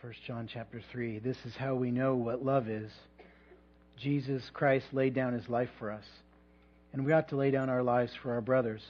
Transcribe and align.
1 0.00 0.12
John 0.28 0.48
chapter 0.52 0.80
3. 0.92 1.18
This 1.18 1.38
is 1.44 1.56
how 1.56 1.74
we 1.74 1.90
know 1.90 2.14
what 2.14 2.44
love 2.44 2.68
is. 2.68 2.88
Jesus 4.00 4.48
Christ 4.52 4.86
laid 4.92 5.12
down 5.12 5.32
his 5.32 5.48
life 5.48 5.70
for 5.76 5.90
us, 5.90 6.04
and 6.92 7.04
we 7.04 7.12
ought 7.12 7.28
to 7.30 7.36
lay 7.36 7.50
down 7.50 7.68
our 7.68 7.82
lives 7.82 8.12
for 8.22 8.32
our 8.32 8.40
brothers. 8.40 8.80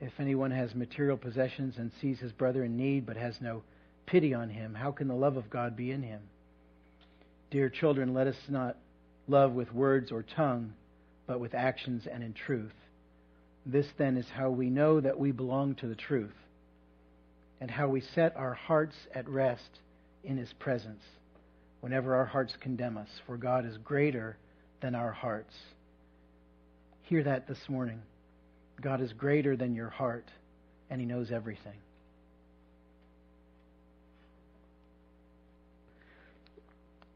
If 0.00 0.12
anyone 0.18 0.50
has 0.50 0.74
material 0.74 1.18
possessions 1.18 1.74
and 1.76 1.90
sees 2.00 2.18
his 2.20 2.32
brother 2.32 2.64
in 2.64 2.74
need 2.74 3.04
but 3.04 3.18
has 3.18 3.34
no 3.42 3.62
pity 4.06 4.32
on 4.32 4.48
him, 4.48 4.72
how 4.72 4.92
can 4.92 5.08
the 5.08 5.14
love 5.14 5.36
of 5.36 5.50
God 5.50 5.76
be 5.76 5.92
in 5.92 6.02
him? 6.02 6.22
Dear 7.50 7.68
children, 7.68 8.14
let 8.14 8.26
us 8.26 8.36
not 8.48 8.78
love 9.26 9.52
with 9.52 9.74
words 9.74 10.10
or 10.10 10.22
tongue, 10.22 10.72
but 11.26 11.38
with 11.38 11.54
actions 11.54 12.06
and 12.10 12.24
in 12.24 12.32
truth. 12.32 12.72
This 13.66 13.88
then 13.98 14.16
is 14.16 14.26
how 14.32 14.48
we 14.48 14.70
know 14.70 15.02
that 15.02 15.18
we 15.18 15.32
belong 15.32 15.74
to 15.76 15.86
the 15.86 15.94
truth, 15.94 16.36
and 17.60 17.70
how 17.70 17.88
we 17.88 18.00
set 18.00 18.34
our 18.38 18.54
hearts 18.54 18.96
at 19.14 19.28
rest 19.28 19.80
in 20.24 20.36
His 20.36 20.52
presence 20.58 21.02
whenever 21.80 22.14
our 22.14 22.24
hearts 22.24 22.54
condemn 22.60 22.96
us, 22.96 23.08
for 23.26 23.36
God 23.36 23.64
is 23.64 23.76
greater 23.78 24.36
than 24.80 24.94
our 24.94 25.12
hearts. 25.12 25.54
Hear 27.02 27.22
that 27.24 27.46
this 27.46 27.58
morning. 27.68 28.02
God 28.80 29.00
is 29.00 29.12
greater 29.12 29.56
than 29.56 29.74
your 29.74 29.88
heart, 29.88 30.26
and 30.90 31.00
He 31.00 31.06
knows 31.06 31.30
everything. 31.32 31.78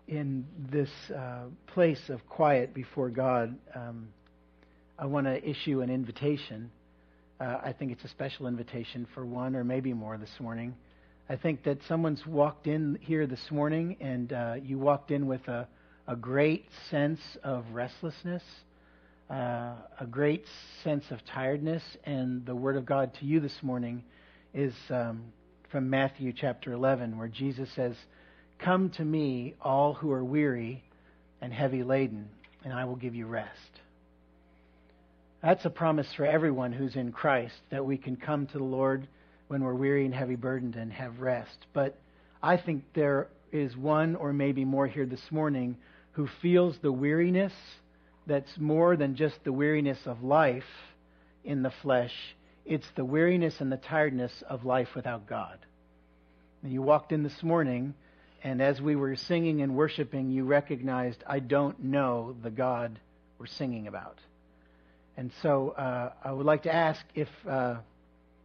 In 0.09 0.47
this 0.71 0.91
uh, 1.17 1.45
place 1.69 2.01
of 2.09 2.27
quiet 2.29 2.75
before 2.75 3.09
God, 3.09 3.57
um, 3.75 4.09
I 4.99 5.07
want 5.07 5.27
to 5.27 5.43
issue 5.49 5.81
an 5.81 5.91
invitation. 5.91 6.71
Uh, 7.41 7.59
I 7.65 7.73
think 7.73 7.93
it's 7.93 8.05
a 8.05 8.09
special 8.09 8.47
invitation 8.47 9.07
for 9.15 9.25
one 9.25 9.57
or 9.57 9.65
maybe 9.65 9.93
more 9.93 10.19
this 10.19 10.35
morning 10.39 10.75
I 11.29 11.37
think 11.37 11.63
that 11.65 11.79
someone's 11.85 12.27
walked 12.27 12.67
in 12.67 12.99
here 13.01 13.27
this 13.27 13.51
morning 13.51 13.97
and 14.01 14.33
uh, 14.33 14.55
you 14.63 14.79
walked 14.79 15.11
in 15.11 15.27
with 15.27 15.47
a, 15.47 15.69
a 16.09 16.17
great 16.17 16.67
sense 16.91 17.21
of 17.45 17.65
restlessness, 17.73 18.43
uh, 19.31 19.75
a 20.01 20.07
great 20.11 20.45
sense 20.83 21.05
of 21.11 21.25
tiredness, 21.25 21.83
and 22.05 22.45
the 22.45 22.57
Word 22.57 22.77
of 22.77 22.85
God 22.85 23.15
to 23.21 23.25
you 23.25 23.39
this 23.39 23.57
morning 23.63 24.03
is 24.53 24.75
um, 24.91 25.23
from 25.71 25.89
Matthew 25.89 26.33
chapter 26.33 26.73
11, 26.73 27.17
where 27.17 27.29
Jesus 27.29 27.71
says, 27.77 27.95
Come 28.59 28.91
to 28.91 29.05
me, 29.05 29.55
all 29.63 29.95
who 29.95 30.11
are 30.11 30.25
weary 30.25 30.83
and 31.41 31.53
heavy 31.53 31.85
laden, 31.85 32.29
and 32.65 32.73
I 32.73 32.85
will 32.85 32.97
give 32.97 33.15
you 33.15 33.27
rest. 33.27 33.81
That's 35.41 35.65
a 35.65 35.71
promise 35.71 36.13
for 36.15 36.27
everyone 36.27 36.73
who's 36.73 36.97
in 36.97 37.13
Christ 37.13 37.55
that 37.71 37.87
we 37.87 37.97
can 37.97 38.17
come 38.17 38.49
to 38.49 38.59
the 38.59 38.65
Lord 38.65 39.07
when 39.53 39.63
we're 39.63 39.75
weary 39.75 40.07
and 40.07 40.15
heavy 40.15 40.35
burdened 40.35 40.77
and 40.77 40.91
have 40.91 41.21
rest. 41.21 41.67
But 41.75 41.99
I 42.43 42.57
think 42.57 42.85
there 42.95 43.29
is 43.53 43.77
one 43.77 44.17
or 44.17 44.33
maybe 44.33 44.65
more 44.65 44.87
here 44.87 45.05
this 45.05 45.31
morning 45.31 45.77
who 46.13 46.27
feels 46.41 46.79
the 46.79 46.91
weariness 46.91 47.53
that's 48.27 48.51
more 48.59 48.97
than 48.97 49.15
just 49.15 49.45
the 49.45 49.53
weariness 49.53 49.99
of 50.07 50.23
life 50.23 50.65
in 51.45 51.63
the 51.63 51.73
flesh. 51.83 52.15
It's 52.65 52.87
the 52.97 53.05
weariness 53.05 53.61
and 53.61 53.71
the 53.71 53.77
tiredness 53.77 54.33
of 54.49 54.65
life 54.65 54.89
without 54.97 55.27
God. 55.27 55.59
And 56.63 56.73
you 56.73 56.81
walked 56.81 57.13
in 57.13 57.23
this 57.23 57.43
morning, 57.43 57.93
and 58.43 58.63
as 58.63 58.81
we 58.81 58.97
were 58.97 59.17
singing 59.17 59.61
and 59.61 59.77
worshiping, 59.77 60.31
you 60.31 60.45
recognized, 60.45 61.23
I 61.27 61.41
don't 61.41 61.79
know 61.79 62.35
the 62.43 62.51
God 62.51 62.99
we're 63.39 63.45
singing 63.45 63.87
about. 63.87 64.17
And 65.19 65.31
so 65.43 65.75
uh, 65.77 66.13
I 66.25 66.33
would 66.33 66.47
like 66.47 66.63
to 66.63 66.75
ask 66.75 67.05
if. 67.15 67.29
Uh, 67.47 67.75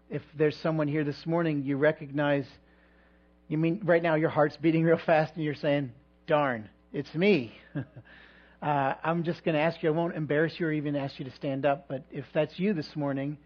if 0.09 0.21
there's 0.37 0.55
someone 0.57 0.87
here 0.87 1.03
this 1.03 1.25
morning 1.25 1.63
you 1.63 1.77
recognize, 1.77 2.45
you 3.47 3.57
mean 3.57 3.81
right 3.83 4.01
now 4.01 4.15
your 4.15 4.29
heart's 4.29 4.57
beating 4.57 4.83
real 4.83 4.97
fast 4.97 5.33
and 5.35 5.43
you're 5.43 5.55
saying, 5.55 5.91
darn, 6.27 6.69
it's 6.93 7.13
me. 7.13 7.57
uh, 8.61 8.93
I'm 9.03 9.23
just 9.23 9.43
going 9.43 9.55
to 9.55 9.61
ask 9.61 9.81
you, 9.83 9.89
I 9.89 9.91
won't 9.91 10.15
embarrass 10.15 10.59
you 10.59 10.67
or 10.67 10.71
even 10.71 10.95
ask 10.95 11.19
you 11.19 11.25
to 11.25 11.31
stand 11.31 11.65
up, 11.65 11.87
but 11.87 12.03
if 12.11 12.25
that's 12.33 12.57
you 12.57 12.73
this 12.73 12.95
morning 12.95 13.37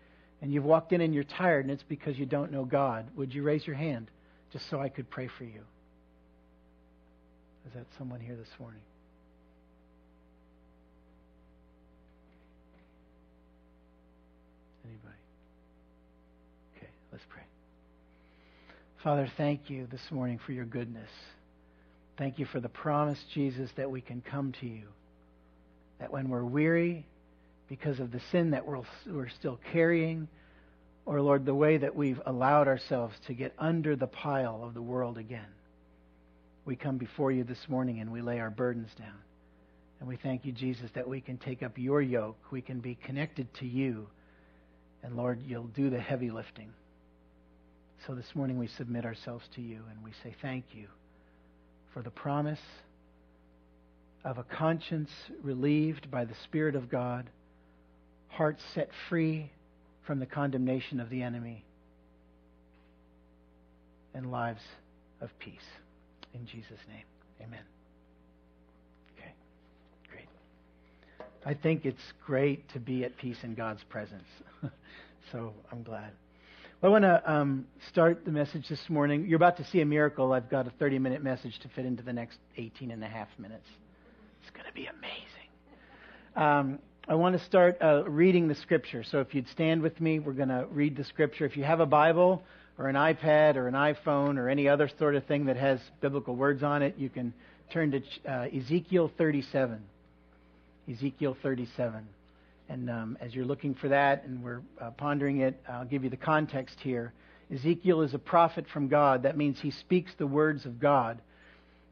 and 0.41 0.53
you've 0.53 0.63
walked 0.63 0.94
in 0.94 1.02
and 1.02 1.13
you're 1.13 1.24
tired 1.24 1.66
and 1.66 1.72
it's 1.72 1.84
because 1.84 2.18
you 2.18 2.25
don't 2.25 2.52
know 2.52 2.66
God, 2.66 3.08
would 3.16 3.34
you 3.34 3.44
raise 3.44 3.66
your 3.66 3.75
hand 3.75 4.09
just 4.52 4.69
so 4.69 4.80
I 4.80 4.90
could 4.90 5.09
pray 5.09 5.28
for 5.28 5.44
you? 5.44 5.62
Is 7.68 7.74
that 7.74 7.85
someone 7.97 8.19
here 8.19 8.35
this 8.35 8.50
morning? 8.59 8.81
Father, 19.03 19.28
thank 19.35 19.67
you 19.67 19.88
this 19.89 20.12
morning 20.12 20.39
for 20.45 20.51
your 20.51 20.66
goodness. 20.66 21.09
Thank 22.19 22.38
you 22.38 22.45
for 22.45 22.59
the 22.59 22.69
promise, 22.69 23.17
Jesus, 23.34 23.72
that 23.75 23.89
we 23.89 24.00
can 24.00 24.22
come 24.22 24.53
to 24.59 24.67
you. 24.67 24.84
That 26.00 26.12
when 26.12 26.29
we're 26.29 26.45
weary 26.45 27.07
because 27.67 28.00
of 28.00 28.11
the 28.11 28.22
sin 28.31 28.51
that 28.51 28.63
we're, 28.67 29.29
still 29.40 29.59
carrying, 29.72 30.28
or, 31.07 31.19
Lord, 31.19 31.47
the 31.47 31.56
way 31.56 31.78
that 31.78 31.95
we've 31.95 32.22
allowed 32.28 32.67
ourselves 32.67 33.16
to 33.25 33.34
get 33.34 33.56
under 33.57 33.95
the 33.95 34.06
pile 34.06 34.61
of 34.63 34.75
the 34.75 34.84
world 34.84 35.17
again, 35.17 35.50
we 36.66 36.75
come 36.75 37.00
before 37.00 37.31
you 37.31 37.44
this 37.44 37.66
morning 37.67 38.01
and 38.01 38.11
we 38.11 38.22
lay 38.22 38.40
our 38.40 38.51
burdens 38.51 38.91
down. 39.00 39.17
And 40.00 40.07
we 40.07 40.17
thank 40.17 40.45
you, 40.45 40.51
Jesus, 40.51 40.91
that 40.94 41.07
we 41.07 41.22
can 41.22 41.40
take 41.40 41.63
up 41.63 41.75
your 41.75 42.03
yoke. 42.03 42.38
We 42.51 42.61
can 42.61 42.81
be 42.81 43.00
connected 43.03 43.51
to 43.56 43.66
you. 43.66 44.07
And 45.01 45.16
Lord, 45.16 45.41
you'll 45.44 45.63
do 45.63 45.90
the 45.90 46.00
heavy 46.00 46.29
lifting. 46.29 46.72
So 48.07 48.16
this 48.16 48.34
morning 48.34 48.57
we 48.57 48.67
submit 48.67 49.06
ourselves 49.06 49.45
to 49.56 49.62
you 49.62 49.81
and 49.89 50.03
we 50.03 50.12
say 50.23 50.35
thank 50.41 50.66
you 50.73 50.88
for 51.94 52.01
the 52.01 52.09
promise 52.09 52.59
of 54.25 54.39
a 54.39 54.44
conscience 54.44 55.12
relieved 55.44 56.09
by 56.09 56.25
the 56.25 56.34
Spirit 56.44 56.75
of 56.75 56.90
God, 56.90 57.29
hearts 58.29 58.63
set 58.73 58.90
free 59.07 59.51
from 60.06 60.19
the 60.19 60.25
condemnation 60.25 61.00
of 61.00 61.09
the 61.09 61.22
enemy, 61.22 61.63
and 64.16 64.31
lives 64.31 64.61
of 65.22 65.29
peace. 65.38 65.53
In 66.34 66.45
Jesus' 66.45 66.79
name, 66.90 67.06
amen. 67.40 67.63
Okay, 69.16 69.31
great. 70.09 70.28
I 71.45 71.53
think 71.53 71.85
it's 71.85 72.13
great 72.25 72.67
to 72.69 72.79
be 72.79 73.03
at 73.03 73.16
peace 73.17 73.38
in 73.44 73.53
God's 73.53 73.84
presence. 73.84 74.28
so 75.31 75.53
I'm 75.72 75.84
glad. 75.84 76.11
I 76.84 76.88
want 76.88 77.03
to 77.03 77.31
um, 77.31 77.68
start 77.90 78.25
the 78.25 78.31
message 78.31 78.68
this 78.68 78.90
morning. 78.90 79.28
You're 79.28 79.36
about 79.36 79.58
to 79.58 79.66
see 79.66 79.81
a 79.81 79.86
miracle. 79.86 80.34
I've 80.34 80.50
got 80.50 80.66
a 80.66 80.72
30 80.72 80.97
minute 80.97 81.24
message 81.24 81.59
to 81.59 81.69
fit 81.69 81.86
into 81.86 82.02
the 82.02 82.12
next 82.12 82.40
18 82.58 82.90
and 82.90 83.03
a 83.03 83.08
half 83.08 83.28
minutes. 83.38 83.68
It's 84.42 84.50
going 84.50 84.66
to 84.66 84.74
be 84.74 84.88
amazing. 84.88 85.16
Um, 86.36 86.80
I 87.08 87.14
want 87.14 87.38
to 87.38 87.46
start 87.46 87.78
uh, 87.84 88.09
reading 88.09 88.47
the 88.47 88.56
scripture. 88.56 89.03
So 89.03 89.20
if 89.20 89.36
you'd 89.36 89.47
stand 89.50 89.84
with 89.84 90.02
me, 90.02 90.18
we're 90.18 90.34
going 90.34 90.50
to 90.50 90.66
read 90.72 90.97
the 90.97 91.03
scripture. 91.03 91.46
If 91.46 91.56
you 91.56 91.64
have 91.64 91.81
a 91.81 91.86
Bible 91.86 92.41
or 92.80 92.88
an 92.88 92.96
iPad 92.96 93.58
or 93.58 93.68
an 93.68 93.75
iPhone 93.75 94.40
or 94.40 94.50
any 94.50 94.68
other 94.68 94.90
sort 94.97 95.14
of 95.14 95.24
thing 95.25 95.46
that 95.46 95.58
has 95.58 95.80
biblical 96.02 96.36
words 96.36 96.64
on 96.64 96.81
it, 96.81 96.96
you 96.97 97.09
can 97.09 97.31
turn 97.72 97.91
to 97.91 98.02
uh, 98.28 98.47
Ezekiel 98.47 99.12
37. 99.20 99.80
Ezekiel 100.91 101.38
37. 101.44 102.08
And 102.72 102.90
um, 102.90 103.18
as 103.20 103.36
you're 103.36 103.44
looking 103.44 103.74
for 103.74 103.90
that 103.90 104.24
and 104.24 104.42
we're 104.42 104.62
uh, 104.80 104.92
pondering 104.92 105.42
it, 105.42 105.62
I'll 105.68 105.84
give 105.84 106.06
you 106.06 106.09
the 106.09 106.16
context 106.16 106.78
here. 106.80 107.12
Ezekiel 107.54 108.02
is 108.02 108.14
a 108.14 108.20
prophet 108.20 108.66
from 108.72 108.88
God. 108.88 109.24
That 109.24 109.36
means 109.36 109.59
he 109.59 109.72
speaks 109.72 110.14
the 110.18 110.26
words 110.26 110.66
of 110.66 110.80
God. 110.80 111.20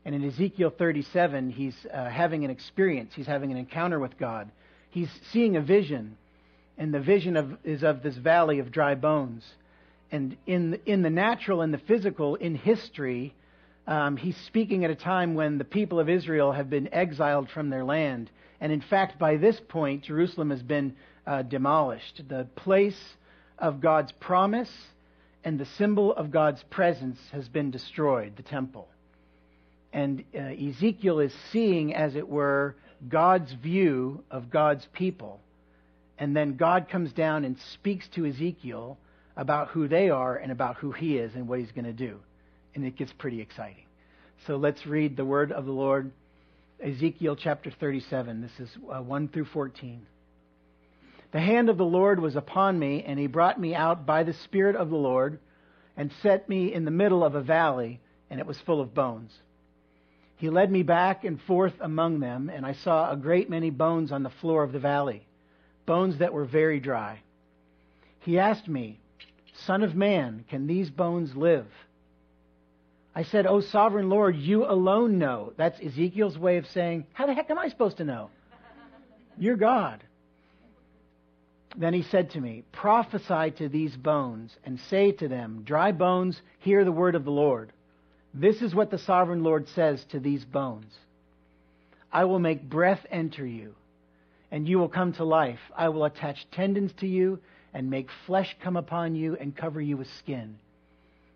And 0.05 0.15
in 0.15 0.23
Ezekiel 0.23 0.69
37, 0.77 1.49
he's 1.49 1.75
uh, 1.93 2.05
having 2.05 2.45
an 2.45 2.49
experience. 2.49 3.11
He's 3.13 3.27
having 3.27 3.51
an 3.51 3.57
encounter 3.57 3.99
with 3.99 4.17
God. 4.17 4.49
He's 4.89 5.09
seeing 5.33 5.57
a 5.57 5.61
vision, 5.61 6.17
and 6.77 6.93
the 6.93 7.01
vision 7.01 7.35
of, 7.35 7.57
is 7.65 7.83
of 7.83 8.01
this 8.01 8.15
valley 8.15 8.59
of 8.59 8.71
dry 8.71 8.95
bones. 8.95 9.43
And 10.13 10.37
in 10.47 10.79
in 10.85 11.01
the 11.01 11.09
natural 11.09 11.61
and 11.61 11.73
the 11.73 11.77
physical, 11.77 12.35
in 12.35 12.55
history, 12.55 13.35
um, 13.87 14.17
he's 14.17 14.37
speaking 14.37 14.85
at 14.85 14.91
a 14.91 14.95
time 14.95 15.35
when 15.35 15.57
the 15.57 15.63
people 15.63 15.99
of 15.99 16.09
Israel 16.09 16.51
have 16.51 16.69
been 16.69 16.93
exiled 16.93 17.49
from 17.49 17.69
their 17.69 17.83
land 17.83 18.29
and 18.61 18.71
in 18.71 18.81
fact, 18.81 19.17
by 19.17 19.37
this 19.37 19.59
point, 19.59 20.03
Jerusalem 20.03 20.49
has 20.49 20.61
been 20.61 20.95
uh, 21.25 21.43
demolished. 21.43 22.23
The 22.27 22.47
place 22.55 22.99
of 23.57 23.79
God's 23.79 24.11
promise 24.11 24.71
and 25.43 25.57
the 25.57 25.65
symbol 25.65 26.13
of 26.13 26.31
God's 26.31 26.61
presence 26.63 27.19
has 27.31 27.47
been 27.47 27.71
destroyed, 27.71 28.35
the 28.35 28.43
temple. 28.43 28.87
And 29.93 30.23
uh, 30.35 30.39
Ezekiel 30.39 31.19
is 31.19 31.33
seeing, 31.51 31.95
as 31.95 32.15
it 32.15 32.27
were, 32.27 32.75
God's 33.07 33.53
view 33.53 34.23
of 34.29 34.49
God's 34.49 34.85
people. 34.91 35.39
And 36.17 36.35
then 36.35 36.57
God 36.57 36.89
comes 36.89 37.13
down 37.13 37.45
and 37.45 37.57
speaks 37.71 38.07
to 38.09 38.25
Ezekiel 38.25 38.97
about 39.37 39.69
who 39.69 39.87
they 39.87 40.09
are 40.09 40.35
and 40.35 40.51
about 40.51 40.75
who 40.75 40.91
he 40.91 41.17
is 41.17 41.33
and 41.33 41.47
what 41.47 41.59
he's 41.59 41.71
going 41.71 41.85
to 41.85 41.93
do. 41.93 42.19
And 42.75 42.85
it 42.85 42.95
gets 42.95 43.11
pretty 43.13 43.41
exciting. 43.41 43.85
So 44.47 44.55
let's 44.55 44.85
read 44.85 45.17
the 45.17 45.25
word 45.25 45.51
of 45.51 45.65
the 45.65 45.71
Lord 45.71 46.11
Ezekiel 46.81 47.35
chapter 47.35 47.71
37. 47.71 48.41
This 48.41 48.69
is 48.69 48.77
uh, 48.89 49.01
1 49.01 49.27
through 49.29 49.45
14. 49.45 50.05
The 51.31 51.39
hand 51.39 51.69
of 51.69 51.77
the 51.77 51.85
Lord 51.85 52.19
was 52.19 52.35
upon 52.35 52.79
me, 52.79 53.03
and 53.03 53.19
he 53.19 53.27
brought 53.27 53.59
me 53.59 53.75
out 53.75 54.05
by 54.05 54.23
the 54.23 54.33
Spirit 54.33 54.75
of 54.75 54.89
the 54.89 54.95
Lord, 54.95 55.39
and 55.97 56.11
set 56.23 56.47
me 56.47 56.73
in 56.73 56.85
the 56.85 56.91
middle 56.91 57.23
of 57.23 57.35
a 57.35 57.41
valley, 57.41 57.99
and 58.29 58.39
it 58.39 58.45
was 58.45 58.59
full 58.61 58.79
of 58.79 58.93
bones. 58.93 59.31
He 60.37 60.49
led 60.49 60.71
me 60.71 60.83
back 60.83 61.25
and 61.25 61.41
forth 61.41 61.73
among 61.81 62.21
them, 62.21 62.49
and 62.49 62.65
I 62.65 62.71
saw 62.71 63.11
a 63.11 63.17
great 63.17 63.49
many 63.49 63.69
bones 63.69 64.11
on 64.13 64.23
the 64.23 64.29
floor 64.29 64.63
of 64.63 64.71
the 64.71 64.79
valley, 64.79 65.27
bones 65.85 66.19
that 66.19 66.33
were 66.33 66.45
very 66.45 66.79
dry. 66.79 67.19
He 68.21 68.39
asked 68.39 68.69
me, 68.69 68.99
Son 69.65 69.83
of 69.83 69.95
man, 69.95 70.45
can 70.49 70.65
these 70.65 70.89
bones 70.89 71.35
live? 71.35 71.67
I 73.15 73.23
said, 73.23 73.47
O 73.47 73.59
sovereign 73.59 74.09
Lord, 74.09 74.35
you 74.35 74.65
alone 74.65 75.17
know. 75.17 75.53
That's 75.57 75.79
Ezekiel's 75.79 76.37
way 76.37 76.57
of 76.57 76.67
saying, 76.67 77.05
How 77.13 77.25
the 77.25 77.33
heck 77.33 77.49
am 77.49 77.57
I 77.57 77.69
supposed 77.69 77.97
to 77.97 78.05
know? 78.05 78.29
You're 79.37 79.55
God. 79.55 80.03
Then 81.75 81.93
he 81.93 82.03
said 82.03 82.31
to 82.31 82.41
me, 82.41 82.63
Prophesy 82.71 83.51
to 83.57 83.69
these 83.69 83.95
bones 83.95 84.57
and 84.63 84.79
say 84.79 85.11
to 85.13 85.27
them, 85.27 85.63
Dry 85.63 85.91
bones, 85.91 86.41
hear 86.59 86.83
the 86.83 86.91
word 86.91 87.15
of 87.15 87.25
the 87.25 87.31
Lord. 87.31 87.71
This 88.33 88.61
is 88.61 88.75
what 88.75 88.91
the 88.91 88.97
sovereign 88.97 89.43
Lord 89.43 89.67
says 89.69 90.03
to 90.05 90.19
these 90.19 90.45
bones 90.45 90.93
I 92.11 92.25
will 92.25 92.39
make 92.39 92.69
breath 92.69 93.05
enter 93.11 93.45
you, 93.45 93.75
and 94.51 94.67
you 94.67 94.79
will 94.79 94.89
come 94.89 95.13
to 95.13 95.23
life. 95.23 95.59
I 95.75 95.89
will 95.89 96.05
attach 96.05 96.49
tendons 96.51 96.91
to 96.93 97.07
you 97.07 97.39
and 97.73 97.89
make 97.89 98.09
flesh 98.25 98.55
come 98.61 98.77
upon 98.77 99.15
you 99.15 99.37
and 99.39 99.55
cover 99.55 99.79
you 99.79 99.97
with 99.97 100.11
skin. 100.13 100.57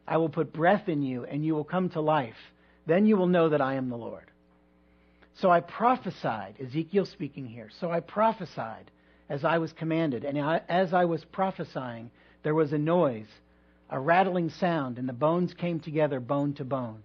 I 0.07 0.17
will 0.17 0.29
put 0.29 0.53
breath 0.53 0.89
in 0.89 1.01
you, 1.01 1.25
and 1.25 1.45
you 1.45 1.55
will 1.55 1.63
come 1.63 1.89
to 1.89 2.01
life. 2.01 2.37
Then 2.85 3.05
you 3.05 3.15
will 3.17 3.27
know 3.27 3.49
that 3.49 3.61
I 3.61 3.75
am 3.75 3.89
the 3.89 3.97
Lord. 3.97 4.25
So 5.35 5.49
I 5.49 5.61
prophesied, 5.61 6.55
Ezekiel 6.59 7.05
speaking 7.05 7.47
here. 7.47 7.69
So 7.79 7.89
I 7.89 8.01
prophesied 8.01 8.91
as 9.29 9.43
I 9.43 9.57
was 9.57 9.71
commanded. 9.73 10.25
And 10.25 10.37
as 10.69 10.93
I 10.93 11.05
was 11.05 11.23
prophesying, 11.25 12.11
there 12.43 12.53
was 12.53 12.73
a 12.73 12.77
noise, 12.77 13.29
a 13.89 13.99
rattling 13.99 14.49
sound, 14.49 14.97
and 14.97 15.07
the 15.07 15.13
bones 15.13 15.53
came 15.53 15.79
together, 15.79 16.19
bone 16.19 16.53
to 16.55 16.65
bone. 16.65 17.01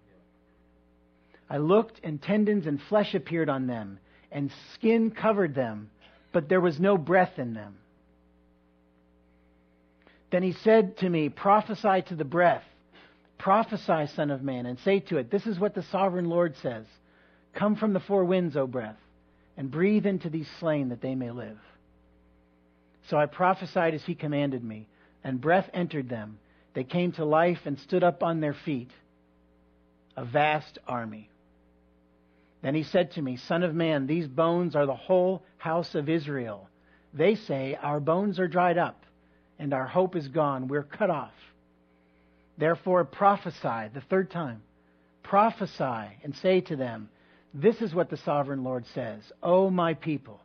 I 1.48 1.58
looked, 1.58 2.00
and 2.04 2.20
tendons 2.20 2.66
and 2.66 2.80
flesh 2.82 3.14
appeared 3.14 3.48
on 3.48 3.66
them, 3.66 3.98
and 4.30 4.50
skin 4.74 5.10
covered 5.10 5.54
them, 5.54 5.90
but 6.32 6.48
there 6.48 6.60
was 6.60 6.78
no 6.78 6.98
breath 6.98 7.38
in 7.38 7.54
them. 7.54 7.78
Then 10.30 10.42
he 10.42 10.52
said 10.52 10.98
to 10.98 11.08
me, 11.08 11.30
Prophesy 11.30 12.02
to 12.08 12.14
the 12.14 12.24
breath. 12.24 12.64
Prophesy, 13.38 14.06
Son 14.14 14.30
of 14.30 14.42
Man, 14.42 14.66
and 14.66 14.78
say 14.80 15.00
to 15.00 15.16
it, 15.18 15.30
This 15.30 15.46
is 15.46 15.58
what 15.58 15.74
the 15.74 15.82
sovereign 15.84 16.28
Lord 16.28 16.56
says 16.56 16.86
Come 17.54 17.76
from 17.76 17.92
the 17.92 18.00
four 18.00 18.24
winds, 18.24 18.56
O 18.56 18.66
breath, 18.66 18.98
and 19.56 19.70
breathe 19.70 20.06
into 20.06 20.28
these 20.28 20.48
slain 20.58 20.90
that 20.90 21.00
they 21.00 21.14
may 21.14 21.30
live. 21.30 21.58
So 23.08 23.16
I 23.16 23.26
prophesied 23.26 23.94
as 23.94 24.04
he 24.04 24.14
commanded 24.14 24.62
me, 24.62 24.88
and 25.24 25.40
breath 25.40 25.70
entered 25.72 26.08
them. 26.08 26.38
They 26.74 26.84
came 26.84 27.12
to 27.12 27.24
life 27.24 27.60
and 27.64 27.78
stood 27.78 28.04
up 28.04 28.22
on 28.22 28.40
their 28.40 28.54
feet, 28.54 28.90
a 30.16 30.24
vast 30.24 30.78
army. 30.86 31.30
Then 32.62 32.74
he 32.74 32.82
said 32.82 33.12
to 33.12 33.22
me, 33.22 33.36
Son 33.36 33.62
of 33.62 33.74
man, 33.74 34.06
these 34.06 34.26
bones 34.26 34.76
are 34.76 34.86
the 34.86 34.94
whole 34.94 35.42
house 35.56 35.94
of 35.94 36.08
Israel. 36.08 36.68
They 37.14 37.34
say, 37.36 37.78
Our 37.80 38.00
bones 38.00 38.38
are 38.38 38.48
dried 38.48 38.78
up, 38.78 39.04
and 39.58 39.72
our 39.72 39.86
hope 39.86 40.16
is 40.16 40.28
gone. 40.28 40.68
We're 40.68 40.82
cut 40.82 41.10
off. 41.10 41.32
Therefore 42.58 43.04
prophesy, 43.04 43.88
the 43.94 44.02
third 44.10 44.30
time. 44.30 44.62
Prophesy 45.22 46.18
and 46.24 46.34
say 46.42 46.60
to 46.62 46.76
them, 46.76 47.08
This 47.54 47.80
is 47.80 47.94
what 47.94 48.10
the 48.10 48.16
sovereign 48.16 48.64
Lord 48.64 48.84
says, 48.94 49.22
O 49.42 49.70
my 49.70 49.94
people. 49.94 50.40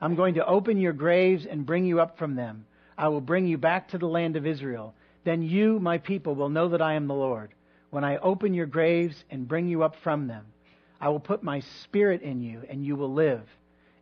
I'm 0.00 0.16
going 0.16 0.34
to 0.34 0.46
open 0.46 0.78
your 0.78 0.94
graves 0.94 1.46
and 1.46 1.66
bring 1.66 1.84
you 1.84 2.00
up 2.00 2.18
from 2.18 2.34
them. 2.34 2.66
I 2.98 3.08
will 3.08 3.20
bring 3.20 3.46
you 3.46 3.58
back 3.58 3.88
to 3.90 3.98
the 3.98 4.06
land 4.06 4.36
of 4.36 4.46
Israel. 4.46 4.94
Then 5.24 5.42
you, 5.42 5.78
my 5.78 5.98
people, 5.98 6.34
will 6.34 6.48
know 6.48 6.70
that 6.70 6.82
I 6.82 6.94
am 6.94 7.06
the 7.06 7.14
Lord. 7.14 7.52
When 7.90 8.04
I 8.04 8.16
open 8.16 8.54
your 8.54 8.66
graves 8.66 9.22
and 9.30 9.46
bring 9.46 9.68
you 9.68 9.82
up 9.82 9.96
from 10.02 10.26
them, 10.26 10.46
I 11.00 11.10
will 11.10 11.20
put 11.20 11.42
my 11.42 11.60
spirit 11.82 12.22
in 12.22 12.40
you, 12.40 12.62
and 12.68 12.84
you 12.84 12.96
will 12.96 13.12
live, 13.12 13.42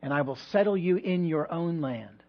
and 0.00 0.12
I 0.12 0.22
will 0.22 0.36
settle 0.36 0.76
you 0.76 0.96
in 0.96 1.26
your 1.26 1.52
own 1.52 1.80
land. 1.80 2.19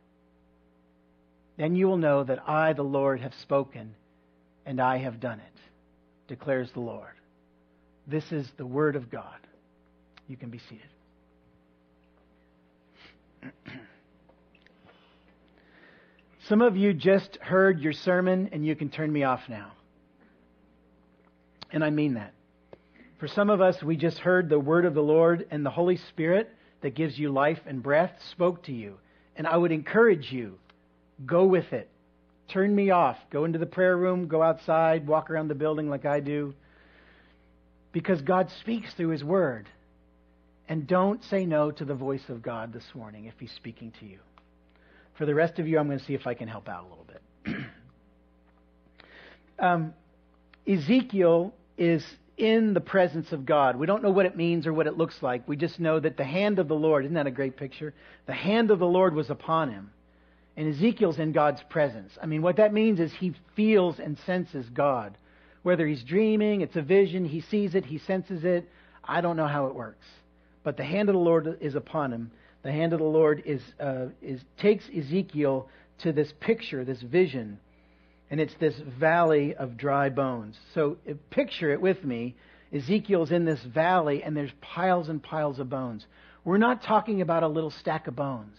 Then 1.61 1.75
you 1.75 1.87
will 1.87 1.97
know 1.97 2.23
that 2.23 2.49
I, 2.49 2.73
the 2.73 2.81
Lord, 2.81 3.21
have 3.21 3.35
spoken, 3.35 3.93
and 4.65 4.81
I 4.81 4.97
have 4.97 5.19
done 5.19 5.39
it, 5.39 5.59
declares 6.27 6.71
the 6.71 6.79
Lord. 6.79 7.13
This 8.07 8.31
is 8.31 8.49
the 8.57 8.65
word 8.65 8.95
of 8.95 9.11
God. 9.11 9.37
You 10.27 10.35
can 10.37 10.49
be 10.49 10.57
seated. 10.57 10.89
Some 16.47 16.63
of 16.63 16.75
you 16.77 16.93
just 16.95 17.35
heard 17.35 17.79
your 17.79 17.93
sermon 17.93 18.49
and 18.51 18.65
you 18.65 18.75
can 18.75 18.89
turn 18.89 19.13
me 19.13 19.23
off 19.23 19.41
now. 19.47 19.73
And 21.71 21.83
I 21.83 21.91
mean 21.91 22.15
that. 22.15 22.33
For 23.19 23.27
some 23.27 23.51
of 23.51 23.61
us, 23.61 23.83
we 23.83 23.97
just 23.97 24.17
heard 24.17 24.49
the 24.49 24.59
word 24.59 24.85
of 24.85 24.95
the 24.95 25.03
Lord 25.03 25.45
and 25.51 25.63
the 25.63 25.69
Holy 25.69 25.97
Spirit 25.97 26.49
that 26.81 26.95
gives 26.95 27.19
you 27.19 27.31
life 27.31 27.59
and 27.67 27.83
breath 27.83 28.13
spoke 28.31 28.63
to 28.63 28.73
you. 28.73 28.97
And 29.35 29.45
I 29.45 29.55
would 29.55 29.71
encourage 29.71 30.31
you, 30.31 30.57
go 31.25 31.45
with 31.45 31.71
it. 31.73 31.89
Turn 32.47 32.73
me 32.73 32.89
off. 32.89 33.17
Go 33.29 33.45
into 33.45 33.59
the 33.59 33.65
prayer 33.65 33.95
room, 33.95 34.27
go 34.27 34.41
outside, 34.41 35.07
walk 35.07 35.29
around 35.29 35.47
the 35.47 35.55
building 35.55 35.89
like 35.89 36.05
I 36.05 36.19
do. 36.19 36.53
Because 37.91 38.21
God 38.21 38.49
speaks 38.59 38.93
through 38.93 39.09
His 39.09 39.23
Word. 39.23 39.67
And 40.67 40.87
don't 40.87 41.23
say 41.23 41.45
no 41.45 41.71
to 41.71 41.85
the 41.85 41.93
voice 41.93 42.29
of 42.29 42.41
God 42.41 42.71
this 42.73 42.85
morning 42.93 43.25
if 43.25 43.33
He's 43.39 43.51
speaking 43.51 43.91
to 43.99 44.05
you. 44.05 44.19
For 45.17 45.25
the 45.25 45.35
rest 45.35 45.59
of 45.59 45.67
you, 45.67 45.77
I'm 45.77 45.87
going 45.87 45.99
to 45.99 46.05
see 46.05 46.13
if 46.13 46.25
I 46.25 46.33
can 46.33 46.47
help 46.47 46.69
out 46.69 46.85
a 46.85 46.87
little 46.87 47.05
bit. 47.05 47.55
um, 49.59 49.93
Ezekiel 50.67 51.53
is 51.77 52.05
in 52.37 52.73
the 52.73 52.81
presence 52.81 53.31
of 53.31 53.45
God. 53.45 53.75
We 53.75 53.85
don't 53.85 54.01
know 54.01 54.11
what 54.11 54.25
it 54.25 54.35
means 54.35 54.65
or 54.65 54.73
what 54.73 54.87
it 54.87 54.97
looks 54.97 55.21
like. 55.21 55.47
We 55.47 55.57
just 55.57 55.79
know 55.79 55.99
that 55.99 56.17
the 56.17 56.23
hand 56.23 56.59
of 56.59 56.67
the 56.67 56.75
Lord, 56.75 57.05
isn't 57.05 57.13
that 57.15 57.27
a 57.27 57.31
great 57.31 57.55
picture? 57.55 57.93
The 58.25 58.33
hand 58.33 58.71
of 58.71 58.79
the 58.79 58.87
Lord 58.87 59.13
was 59.13 59.29
upon 59.29 59.71
him. 59.71 59.91
And 60.57 60.67
Ezekiel's 60.73 61.19
in 61.19 61.31
God's 61.31 61.61
presence. 61.69 62.11
I 62.21 62.25
mean, 62.25 62.41
what 62.41 62.57
that 62.57 62.73
means 62.73 62.99
is 62.99 63.13
he 63.13 63.33
feels 63.55 63.99
and 63.99 64.17
senses 64.25 64.67
God. 64.69 65.17
Whether 65.63 65.87
he's 65.87 66.03
dreaming, 66.03 66.61
it's 66.61 66.75
a 66.75 66.81
vision, 66.81 67.25
he 67.25 67.41
sees 67.41 67.75
it, 67.75 67.85
he 67.85 67.99
senses 67.99 68.43
it. 68.43 68.69
I 69.03 69.21
don't 69.21 69.37
know 69.37 69.47
how 69.47 69.67
it 69.67 69.75
works 69.75 70.05
but 70.63 70.77
the 70.77 70.83
hand 70.83 71.09
of 71.09 71.13
the 71.13 71.19
Lord 71.19 71.57
is 71.61 71.75
upon 71.75 72.11
him. 72.11 72.31
The 72.63 72.71
hand 72.71 72.93
of 72.93 72.99
the 72.99 73.05
Lord 73.05 73.43
is, 73.45 73.61
uh, 73.79 74.07
is 74.21 74.41
takes 74.57 74.85
Ezekiel 74.95 75.67
to 75.99 76.11
this 76.11 76.31
picture, 76.39 76.85
this 76.85 77.01
vision, 77.01 77.59
and 78.29 78.39
it's 78.39 78.53
this 78.59 78.75
valley 78.99 79.55
of 79.55 79.77
dry 79.77 80.09
bones. 80.09 80.57
So 80.73 80.97
uh, 81.09 81.13
picture 81.31 81.71
it 81.71 81.81
with 81.81 82.03
me. 82.03 82.35
Ezekiel's 82.73 83.31
in 83.31 83.45
this 83.45 83.61
valley, 83.63 84.23
and 84.23 84.37
there's 84.37 84.51
piles 84.61 85.09
and 85.09 85.21
piles 85.21 85.59
of 85.59 85.69
bones. 85.69 86.05
We're 86.45 86.57
not 86.57 86.83
talking 86.83 87.21
about 87.21 87.43
a 87.43 87.47
little 87.47 87.71
stack 87.71 88.07
of 88.07 88.15
bones. 88.15 88.55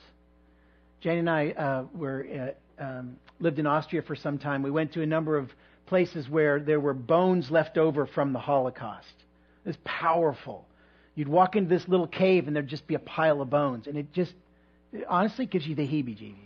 Jane 1.03 1.19
and 1.19 1.29
I 1.29 1.51
uh, 1.51 1.85
were 1.93 2.55
uh, 2.79 2.83
um, 2.83 3.17
lived 3.41 3.59
in 3.59 3.67
Austria 3.67 4.03
for 4.03 4.15
some 4.15 4.39
time. 4.39 4.63
We 4.63 4.71
went 4.71 4.93
to 4.93 5.03
a 5.03 5.07
number 5.07 5.37
of 5.37 5.51
places 5.87 6.29
where 6.29 6.61
there 6.61 6.79
were 6.79 6.95
bones 6.95 7.51
left 7.51 7.77
over 7.77 8.07
from 8.07 8.33
the 8.33 8.39
Holocaust. 8.39 9.13
It 9.65 9.69
was 9.69 9.77
powerful. 9.85 10.67
You'd 11.17 11.29
walk 11.29 11.57
into 11.57 11.69
this 11.69 11.87
little 11.89 12.07
cave 12.07 12.47
and 12.47 12.55
there'd 12.55 12.69
just 12.69 12.87
be 12.87 12.95
a 12.95 13.01
pile 13.01 13.43
of 13.43 13.51
bones. 13.51 13.89
And 13.89 13.99
it 13.99 14.13
just, 14.13 14.33
it 14.93 15.05
honestly 15.09 15.45
gives 15.45 15.67
you 15.67 15.75
the 15.75 15.83
heebie 15.83 16.17
jeebies. 16.17 16.37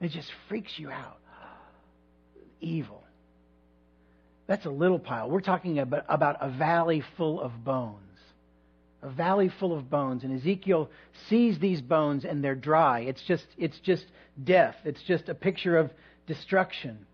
It 0.00 0.10
just 0.10 0.30
freaks 0.48 0.78
you 0.78 0.90
out. 0.90 1.16
Evil. 2.60 3.02
That's 4.46 4.66
a 4.66 4.70
little 4.70 4.98
pile. 4.98 5.30
We're 5.30 5.40
talking 5.40 5.78
about, 5.78 6.04
about 6.08 6.36
a 6.40 6.50
valley 6.50 7.02
full 7.16 7.40
of 7.40 7.64
bones. 7.64 8.03
A 9.04 9.10
valley 9.10 9.50
full 9.60 9.76
of 9.76 9.88
bones. 9.88 10.24
And 10.24 10.36
Ezekiel 10.36 10.90
sees 11.28 11.58
these 11.58 11.80
bones 11.80 12.24
and 12.24 12.42
they're 12.42 12.54
dry. 12.54 13.00
It's 13.00 13.22
just, 13.22 13.46
it's 13.56 13.78
just 13.80 14.04
death. 14.42 14.74
It's 14.84 15.02
just 15.02 15.28
a 15.28 15.34
picture 15.34 15.78
of 15.78 15.90
destruction. 16.26 17.06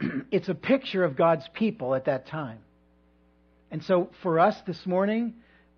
it's 0.30 0.48
a 0.48 0.54
picture 0.54 1.02
of 1.02 1.16
God's 1.16 1.48
people 1.54 1.94
at 1.94 2.04
that 2.04 2.26
time. 2.28 2.58
And 3.70 3.82
so 3.82 4.10
for 4.22 4.38
us 4.38 4.54
this 4.66 4.86
morning, 4.86 5.34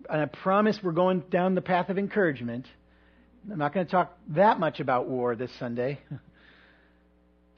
and 0.09 0.21
I 0.21 0.27
promise 0.27 0.79
we're 0.83 0.93
going 0.93 1.21
down 1.31 1.55
the 1.55 1.62
path 1.62 1.89
of 1.89 1.99
encouragement. 1.99 2.67
I'm 3.50 3.59
not 3.59 3.73
going 3.73 3.87
to 3.87 3.91
talk 3.91 4.17
that 4.29 4.59
much 4.59 4.81
about 4.81 5.09
war 5.09 5.35
this 5.35 5.50
Sunday. 5.59 6.00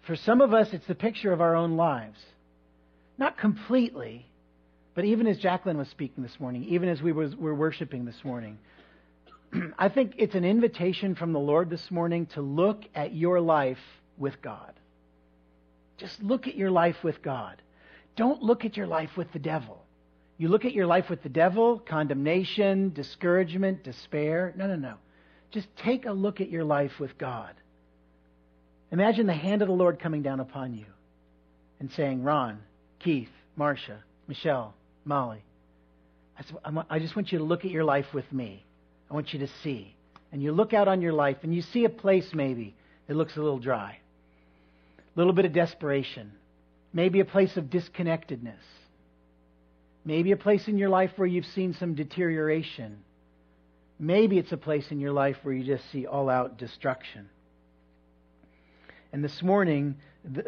For 0.06 0.16
some 0.16 0.40
of 0.40 0.52
us, 0.52 0.68
it's 0.72 0.86
the 0.86 0.94
picture 0.94 1.32
of 1.32 1.40
our 1.40 1.54
own 1.54 1.76
lives. 1.76 2.18
Not 3.18 3.38
completely, 3.38 4.26
but 4.94 5.04
even 5.04 5.26
as 5.26 5.38
Jacqueline 5.38 5.78
was 5.78 5.88
speaking 5.88 6.22
this 6.22 6.38
morning, 6.38 6.64
even 6.64 6.88
as 6.88 7.00
we 7.00 7.12
was, 7.12 7.34
were 7.34 7.54
worshiping 7.54 8.04
this 8.04 8.24
morning, 8.24 8.58
I 9.78 9.88
think 9.88 10.14
it's 10.18 10.34
an 10.34 10.44
invitation 10.44 11.14
from 11.14 11.32
the 11.32 11.40
Lord 11.40 11.70
this 11.70 11.90
morning 11.90 12.26
to 12.34 12.42
look 12.42 12.82
at 12.94 13.14
your 13.14 13.40
life 13.40 13.78
with 14.18 14.40
God. 14.42 14.72
Just 15.96 16.22
look 16.22 16.46
at 16.46 16.56
your 16.56 16.70
life 16.70 16.96
with 17.02 17.22
God. 17.22 17.62
Don't 18.16 18.42
look 18.42 18.64
at 18.64 18.76
your 18.76 18.86
life 18.86 19.16
with 19.16 19.32
the 19.32 19.38
devil. 19.38 19.82
You 20.36 20.48
look 20.48 20.64
at 20.64 20.72
your 20.72 20.86
life 20.86 21.08
with 21.08 21.22
the 21.22 21.28
devil, 21.28 21.78
condemnation, 21.78 22.92
discouragement, 22.92 23.84
despair. 23.84 24.52
No, 24.56 24.66
no, 24.66 24.76
no. 24.76 24.94
Just 25.50 25.68
take 25.76 26.06
a 26.06 26.12
look 26.12 26.40
at 26.40 26.50
your 26.50 26.64
life 26.64 26.98
with 26.98 27.16
God. 27.16 27.54
Imagine 28.90 29.26
the 29.26 29.32
hand 29.32 29.62
of 29.62 29.68
the 29.68 29.74
Lord 29.74 29.98
coming 30.00 30.22
down 30.22 30.40
upon 30.40 30.74
you 30.74 30.86
and 31.80 31.90
saying, 31.92 32.22
Ron, 32.22 32.58
Keith, 32.98 33.30
Marcia, 33.56 34.02
Michelle, 34.26 34.74
Molly. 35.04 35.42
I 36.90 36.98
just 36.98 37.14
want 37.14 37.30
you 37.30 37.38
to 37.38 37.44
look 37.44 37.64
at 37.64 37.70
your 37.70 37.84
life 37.84 38.06
with 38.14 38.30
me. 38.32 38.64
I 39.10 39.14
want 39.14 39.32
you 39.32 39.40
to 39.40 39.48
see. 39.62 39.94
And 40.32 40.42
you 40.42 40.52
look 40.52 40.72
out 40.72 40.88
on 40.88 41.02
your 41.02 41.12
life 41.12 41.38
and 41.42 41.54
you 41.54 41.62
see 41.62 41.84
a 41.84 41.90
place 41.90 42.30
maybe 42.32 42.74
that 43.06 43.14
looks 43.14 43.36
a 43.36 43.40
little 43.40 43.58
dry, 43.58 43.98
a 44.98 45.18
little 45.18 45.34
bit 45.34 45.44
of 45.44 45.52
desperation, 45.52 46.32
maybe 46.92 47.20
a 47.20 47.24
place 47.24 47.56
of 47.56 47.64
disconnectedness, 47.64 48.62
maybe 50.04 50.32
a 50.32 50.36
place 50.36 50.68
in 50.68 50.78
your 50.78 50.88
life 50.88 51.10
where 51.16 51.28
you've 51.28 51.46
seen 51.46 51.74
some 51.74 51.94
deterioration. 51.94 52.98
Maybe 53.98 54.38
it's 54.38 54.52
a 54.52 54.56
place 54.56 54.90
in 54.90 55.00
your 55.00 55.12
life 55.12 55.36
where 55.42 55.54
you 55.54 55.64
just 55.64 55.90
see 55.92 56.06
all 56.06 56.30
out 56.30 56.56
destruction. 56.56 57.28
And 59.12 59.22
this 59.22 59.42
morning, 59.42 59.96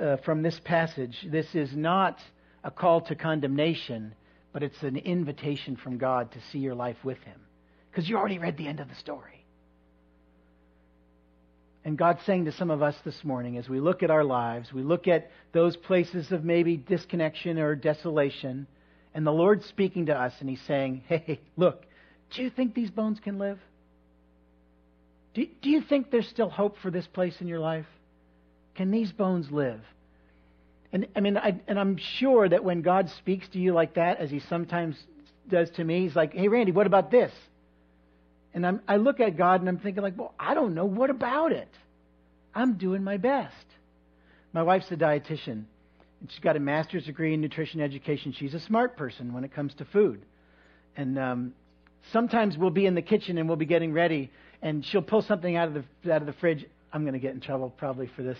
uh, 0.00 0.16
from 0.24 0.42
this 0.42 0.58
passage, 0.64 1.26
this 1.30 1.54
is 1.54 1.76
not 1.76 2.18
a 2.64 2.70
call 2.70 3.02
to 3.02 3.14
condemnation, 3.14 4.14
but 4.54 4.62
it's 4.62 4.82
an 4.84 4.96
invitation 4.96 5.76
from 5.76 5.98
God 5.98 6.30
to 6.32 6.38
see 6.50 6.60
your 6.60 6.76
life 6.76 6.96
with 7.02 7.18
Him. 7.24 7.40
Because 7.90 8.08
you 8.08 8.16
already 8.16 8.38
read 8.38 8.56
the 8.56 8.68
end 8.68 8.78
of 8.78 8.88
the 8.88 8.94
story. 8.94 9.44
And 11.84 11.98
God's 11.98 12.22
saying 12.24 12.44
to 12.46 12.52
some 12.52 12.70
of 12.70 12.80
us 12.80 12.94
this 13.04 13.24
morning, 13.24 13.58
as 13.58 13.68
we 13.68 13.80
look 13.80 14.04
at 14.04 14.10
our 14.10 14.22
lives, 14.22 14.72
we 14.72 14.82
look 14.82 15.08
at 15.08 15.30
those 15.52 15.76
places 15.76 16.30
of 16.30 16.44
maybe 16.44 16.76
disconnection 16.76 17.58
or 17.58 17.74
desolation, 17.74 18.68
and 19.12 19.26
the 19.26 19.32
Lord's 19.32 19.66
speaking 19.66 20.06
to 20.06 20.18
us, 20.18 20.32
and 20.38 20.48
He's 20.48 20.62
saying, 20.62 21.02
Hey, 21.08 21.40
look, 21.56 21.84
do 22.30 22.42
you 22.42 22.48
think 22.48 22.74
these 22.74 22.90
bones 22.90 23.18
can 23.18 23.40
live? 23.40 23.58
Do, 25.34 25.46
do 25.62 25.68
you 25.68 25.82
think 25.82 26.12
there's 26.12 26.28
still 26.28 26.48
hope 26.48 26.76
for 26.78 26.92
this 26.92 27.08
place 27.08 27.40
in 27.40 27.48
your 27.48 27.58
life? 27.58 27.86
Can 28.76 28.92
these 28.92 29.10
bones 29.10 29.50
live? 29.50 29.80
And 30.94 31.08
I 31.16 31.20
mean, 31.20 31.36
I, 31.36 31.60
and 31.66 31.78
I'm 31.78 31.96
sure 31.96 32.48
that 32.48 32.62
when 32.62 32.80
God 32.80 33.10
speaks 33.18 33.48
to 33.48 33.58
you 33.58 33.74
like 33.74 33.94
that, 33.94 34.18
as 34.20 34.30
He 34.30 34.38
sometimes 34.38 34.96
does 35.48 35.68
to 35.70 35.82
me, 35.82 36.02
He's 36.04 36.14
like, 36.14 36.32
"Hey, 36.32 36.46
Randy, 36.46 36.70
what 36.70 36.86
about 36.86 37.10
this?" 37.10 37.32
And 38.54 38.64
I'm, 38.64 38.80
I 38.86 38.96
look 38.96 39.18
at 39.18 39.36
God 39.36 39.58
and 39.58 39.68
I'm 39.68 39.78
thinking, 39.78 40.04
like, 40.04 40.16
"Well, 40.16 40.32
I 40.38 40.54
don't 40.54 40.72
know. 40.72 40.84
What 40.84 41.10
about 41.10 41.50
it? 41.50 41.68
I'm 42.54 42.74
doing 42.74 43.02
my 43.02 43.16
best." 43.16 43.66
My 44.52 44.62
wife's 44.62 44.88
a 44.92 44.96
dietitian, 44.96 45.64
and 46.20 46.28
she's 46.28 46.38
got 46.38 46.54
a 46.54 46.60
master's 46.60 47.06
degree 47.06 47.34
in 47.34 47.40
nutrition 47.40 47.80
education. 47.80 48.32
She's 48.32 48.54
a 48.54 48.60
smart 48.60 48.96
person 48.96 49.32
when 49.32 49.42
it 49.42 49.52
comes 49.52 49.74
to 49.74 49.84
food, 49.86 50.22
and 50.96 51.18
um, 51.18 51.54
sometimes 52.12 52.56
we'll 52.56 52.70
be 52.70 52.86
in 52.86 52.94
the 52.94 53.02
kitchen 53.02 53.36
and 53.36 53.48
we'll 53.48 53.56
be 53.56 53.66
getting 53.66 53.92
ready, 53.92 54.30
and 54.62 54.86
she'll 54.86 55.02
pull 55.02 55.22
something 55.22 55.56
out 55.56 55.66
of 55.66 55.74
the 55.74 56.12
out 56.12 56.20
of 56.20 56.26
the 56.26 56.34
fridge. 56.34 56.64
I'm 56.92 57.02
going 57.02 57.14
to 57.14 57.18
get 57.18 57.34
in 57.34 57.40
trouble 57.40 57.70
probably 57.76 58.08
for 58.14 58.22
this. 58.22 58.38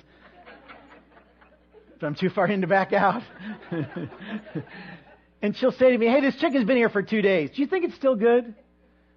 But 2.04 2.08
I'm 2.08 2.16
too 2.16 2.28
far 2.28 2.46
in 2.49 2.61
to 2.61 2.66
back 2.66 2.92
out. 2.92 3.23
and 5.40 5.56
she'll 5.56 5.73
say 5.73 5.90
to 5.90 5.96
me, 5.96 6.06
Hey, 6.06 6.20
this 6.20 6.37
chicken's 6.37 6.66
been 6.66 6.76
here 6.76 6.90
for 6.90 7.02
two 7.02 7.23
days. 7.23 7.49
Do 7.56 7.62
you 7.62 7.66
think 7.66 7.87
it's 7.87 7.94
still 7.94 8.14
good? 8.14 8.54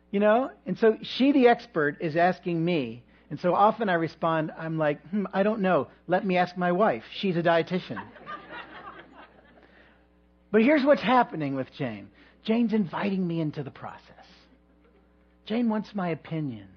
You 0.10 0.22
know? 0.22 0.52
And 0.66 0.80
so 0.80 0.96
she, 1.02 1.34
the 1.34 1.50
expert, 1.50 1.98
is 2.00 2.16
asking 2.16 2.64
me. 2.64 3.04
And 3.30 3.42
so 3.42 3.54
often 3.54 3.90
I 3.90 3.96
respond, 3.96 4.54
I'm 4.58 4.78
like, 4.78 5.06
hmm, 5.10 5.26
I 5.34 5.44
don't 5.44 5.60
know. 5.60 5.90
Let 6.08 6.26
me 6.26 6.38
ask 6.38 6.56
my 6.56 6.72
wife. 6.72 7.04
She's 7.20 7.36
a 7.36 7.44
dietitian. 7.44 8.02
but 10.54 10.62
here's 10.62 10.86
what's 10.86 11.04
happening 11.04 11.56
with 11.56 11.68
Jane 11.78 12.08
Jane's 12.46 12.72
inviting 12.72 13.28
me 13.28 13.42
into 13.42 13.64
the 13.64 13.72
process. 13.72 14.00
Jane 15.46 15.68
wants 15.68 15.90
my 15.94 16.08
opinion. 16.08 16.70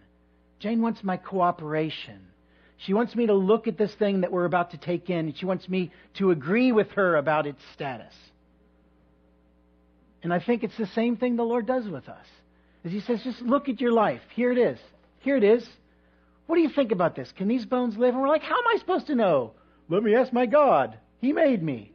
Jane 0.59 0.83
wants 0.83 1.05
my 1.05 1.19
cooperation. 1.19 2.27
She 2.87 2.95
wants 2.95 3.15
me 3.15 3.27
to 3.27 3.35
look 3.35 3.69
at 3.69 3.77
this 3.77 3.95
thing 3.95 4.23
that 4.23 4.33
we're 4.33 4.47
about 4.47 4.71
to 4.71 4.79
take 4.79 5.11
in, 5.11 5.19
and 5.19 5.37
she 5.37 5.45
wants 5.45 5.69
me 5.69 5.93
to 6.15 6.31
agree 6.31 6.73
with 6.73 6.91
her 6.93 7.17
about 7.17 7.47
its 7.47 7.63
status. 7.75 8.15
And 10.23 10.33
I 10.33 10.41
think 10.41 10.65
it's 10.65 10.77
the 10.77 10.87
same 10.87 11.17
thing 11.17 11.37
the 11.37 11.43
Lord 11.43 11.67
does 11.67 11.87
with 11.87 12.09
us. 12.09 12.27
As 12.85 12.93
He 12.93 13.01
says, 13.01 13.23
just 13.23 13.43
look 13.43 13.69
at 13.69 13.81
your 13.81 13.93
life. 13.93 14.23
Here 14.35 14.51
it 14.51 14.59
is. 14.59 14.79
Here 15.21 15.37
it 15.37 15.45
is. 15.45 15.67
What 16.47 16.57
do 16.57 16.63
you 16.63 16.71
think 16.71 16.91
about 16.91 17.15
this? 17.15 17.31
Can 17.33 17.49
these 17.49 17.67
bones 17.67 17.99
live? 17.99 18.15
And 18.15 18.23
we're 18.23 18.29
like, 18.29 18.43
how 18.43 18.57
am 18.57 18.69
I 18.75 18.79
supposed 18.79 19.09
to 19.09 19.15
know? 19.15 19.53
Let 19.89 20.03
me 20.03 20.15
ask 20.15 20.33
my 20.33 20.47
God. 20.47 20.97
He 21.21 21.33
made 21.33 21.63
me. 21.63 21.93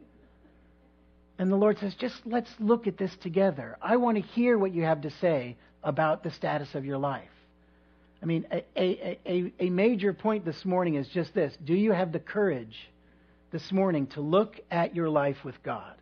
And 1.38 1.50
the 1.50 1.56
Lord 1.56 1.78
says, 1.78 1.94
just 1.96 2.14
let's 2.24 2.50
look 2.60 2.86
at 2.86 2.96
this 2.96 3.14
together. 3.16 3.76
I 3.82 3.96
want 3.96 4.18
to 4.18 4.22
hear 4.22 4.56
what 4.56 4.72
you 4.72 4.84
have 4.84 5.02
to 5.02 5.10
say 5.10 5.56
about 5.82 6.22
the 6.22 6.30
status 6.30 6.74
of 6.74 6.84
your 6.84 6.98
life. 6.98 7.28
I 8.22 8.26
mean, 8.26 8.46
a, 8.50 8.64
a, 8.76 9.52
a, 9.60 9.70
major 9.70 10.12
point 10.12 10.44
this 10.44 10.64
morning 10.64 10.94
is 10.94 11.06
just 11.08 11.34
this 11.34 11.56
Do 11.64 11.74
you 11.74 11.92
have 11.92 12.12
the 12.12 12.18
courage 12.18 12.76
this 13.50 13.70
morning 13.70 14.06
to 14.08 14.20
look 14.20 14.58
at 14.70 14.94
your 14.94 15.08
life 15.08 15.36
with 15.44 15.62
God? 15.62 15.94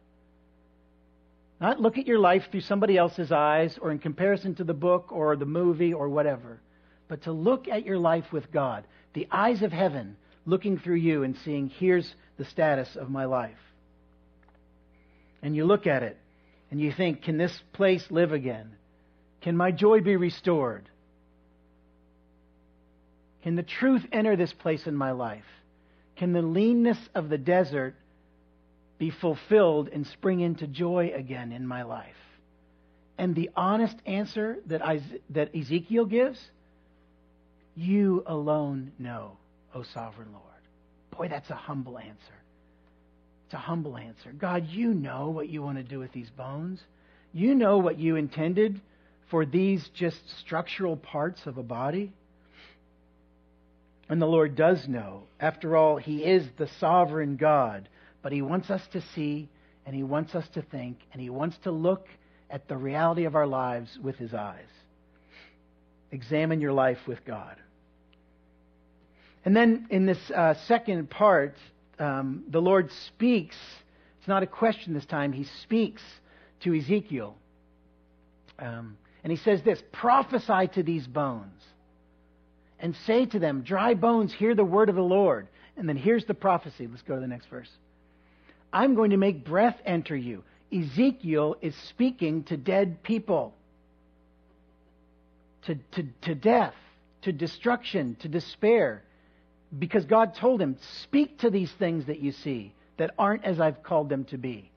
Not 1.61 1.81
look 1.81 1.99
at 1.99 2.07
your 2.07 2.19
life 2.19 2.45
through 2.51 2.61
somebody 2.61 2.97
else's 2.97 3.33
eyes 3.33 3.79
or 3.81 3.91
in 3.91 3.99
comparison 3.99 4.55
to 4.57 4.65
the 4.65 4.75
book 4.75 5.11
or 5.11 5.37
the 5.37 5.47
movie 5.47 5.93
or 5.93 6.09
whatever, 6.09 6.61
but 7.09 7.23
to 7.23 7.33
look 7.33 7.69
at 7.69 7.85
your 7.85 7.99
life 7.99 8.33
with 8.33 8.51
God. 8.53 8.87
The 9.15 9.29
eyes 9.31 9.63
of 9.63 9.73
heaven 9.73 10.17
looking 10.47 10.79
through 10.79 10.97
you 10.97 11.23
and 11.23 11.37
seeing, 11.45 11.69
here's 11.69 12.15
the 12.37 12.45
status 12.45 12.97
of 12.97 13.11
my 13.11 13.25
life. 13.25 13.59
And 15.43 15.55
you 15.55 15.65
look 15.65 15.87
at 15.87 16.03
it 16.03 16.19
and 16.71 16.81
you 16.81 16.93
think, 16.93 17.23
can 17.23 17.39
this 17.39 17.57
place 17.73 18.05
live 18.11 18.33
again? 18.33 18.73
Can 19.43 19.57
my 19.57 19.71
joy 19.71 20.01
be 20.01 20.17
restored? 20.17 20.89
Can 23.45 23.57
the 23.57 23.63
truth 23.63 24.03
enter 24.11 24.37
this 24.37 24.55
place 24.55 24.87
in 24.87 24.97
my 24.97 25.13
life? 25.13 25.45
Can 26.17 26.33
the 26.33 26.41
leanness 26.41 26.99
of 27.15 27.29
the 27.29 27.37
desert 27.37 27.95
be 28.97 29.11
fulfilled 29.11 29.91
and 29.93 30.07
spring 30.07 30.41
into 30.41 30.67
joy 30.67 31.13
again 31.15 31.53
in 31.53 31.67
my 31.67 31.83
life? 31.83 32.17
And 33.19 33.35
the 33.35 33.51
honest 33.55 33.97
answer 34.07 34.57
that, 34.67 34.83
I, 34.85 35.03
that 35.31 35.55
Ezekiel 35.55 36.07
gives 36.07 36.41
you 37.77 38.25
alone 38.27 38.93
know, 38.99 39.37
O 39.75 39.83
sovereign 39.83 40.33
Lord. 40.33 40.45
Boy, 41.11 41.29
that's 41.29 41.51
a 41.51 41.55
humble 41.55 41.99
answer. 41.99 42.35
It's 43.45 43.55
a 43.55 43.59
humble 43.59 43.99
answer. 43.99 44.33
God, 44.33 44.69
you 44.69 44.95
know 44.95 45.29
what 45.29 45.51
you 45.51 45.61
want 45.61 45.77
to 45.77 45.85
do 45.85 45.99
with 45.99 46.13
these 46.13 46.31
bones. 46.31 46.81
You 47.35 47.55
know 47.55 47.77
what 47.77 47.99
you 47.99 48.17
intended 48.17 48.81
for 49.31 49.45
these 49.45 49.87
just 49.95 50.19
structural 50.41 50.97
parts 50.97 51.45
of 51.45 51.59
a 51.59 51.63
body. 51.63 52.11
And 54.09 54.21
the 54.21 54.27
Lord 54.27 54.55
does 54.55 54.87
know. 54.87 55.25
After 55.41 55.77
all, 55.77 55.97
He 55.97 56.23
is 56.25 56.47
the 56.57 56.69
sovereign 56.79 57.37
God. 57.37 57.89
But 58.23 58.33
He 58.33 58.43
wants 58.43 58.71
us 58.71 58.83
to 58.93 59.03
see, 59.15 59.49
and 59.87 59.95
He 59.95 60.03
wants 60.03 60.35
us 60.35 60.47
to 60.55 60.63
think, 60.63 60.99
and 61.13 61.21
He 61.21 61.31
wants 61.31 61.57
to 61.65 61.71
look 61.71 62.09
at 62.51 62.69
the 62.69 62.77
reality 62.77 63.25
of 63.25 63.35
our 63.35 63.47
lives 63.47 63.99
with 64.03 64.17
His 64.17 64.35
eyes. 64.35 64.69
Examine 66.11 66.61
your 66.61 66.73
life 66.73 66.99
with 67.07 67.25
God. 67.25 67.57
And 69.45 69.55
then 69.55 69.87
in 69.91 70.07
this 70.07 70.31
uh, 70.31 70.55
second 70.67 71.11
part, 71.11 71.57
um, 71.99 72.45
the 72.49 72.61
Lord 72.61 72.91
speaks. 73.07 73.57
It's 74.19 74.29
not 74.29 74.43
a 74.43 74.47
question 74.47 74.95
this 74.95 75.05
time. 75.07 75.33
He 75.33 75.45
speaks 75.63 76.03
to 76.63 76.75
Ezekiel. 76.75 77.37
Um, 78.59 78.97
and 79.23 79.31
he 79.31 79.37
says 79.37 79.63
this 79.63 79.83
Prophesy 79.93 80.69
to 80.75 80.83
these 80.83 81.07
bones 81.07 81.61
and 82.85 82.95
say 83.07 83.25
to 83.25 83.39
them, 83.39 83.63
Dry 83.63 83.95
bones, 83.95 84.31
hear 84.31 84.55
the 84.55 84.63
word 84.63 84.91
of 84.91 84.95
the 84.95 85.01
Lord. 85.01 85.49
And 85.79 85.89
then 85.89 85.97
here's 85.97 86.27
the 86.27 86.35
prophecy. 86.35 86.87
Let's 86.87 87.01
go 87.01 87.15
to 87.15 87.21
the 87.21 87.27
next 87.27 87.47
verse. 87.47 87.71
I'm 88.75 88.95
going 88.95 89.13
to 89.13 89.17
make 89.17 89.43
breath 89.43 89.79
enter 89.87 90.15
you. 90.15 90.45
Ezekiel 90.71 91.57
is 91.63 91.75
speaking 91.89 92.45
to 92.45 92.59
dead 92.59 93.03
people, 93.03 93.55
to, 95.63 95.77
to, 95.93 96.07
to 96.23 96.35
death, 96.35 96.75
to 97.23 97.33
destruction, 97.33 98.19
to 98.21 98.29
despair. 98.29 99.03
Because 99.77 100.05
God 100.05 100.35
told 100.35 100.61
him, 100.61 100.77
Speak 101.05 101.39
to 101.39 101.49
these 101.49 101.73
things 101.79 102.05
that 102.05 102.21
you 102.21 102.33
see 102.33 102.75
that 102.99 103.15
aren't 103.19 103.45
as 103.45 103.61
I've 103.61 103.83
called 103.83 104.11
them 104.11 104.27
to 104.27 104.37
be. 104.37 104.71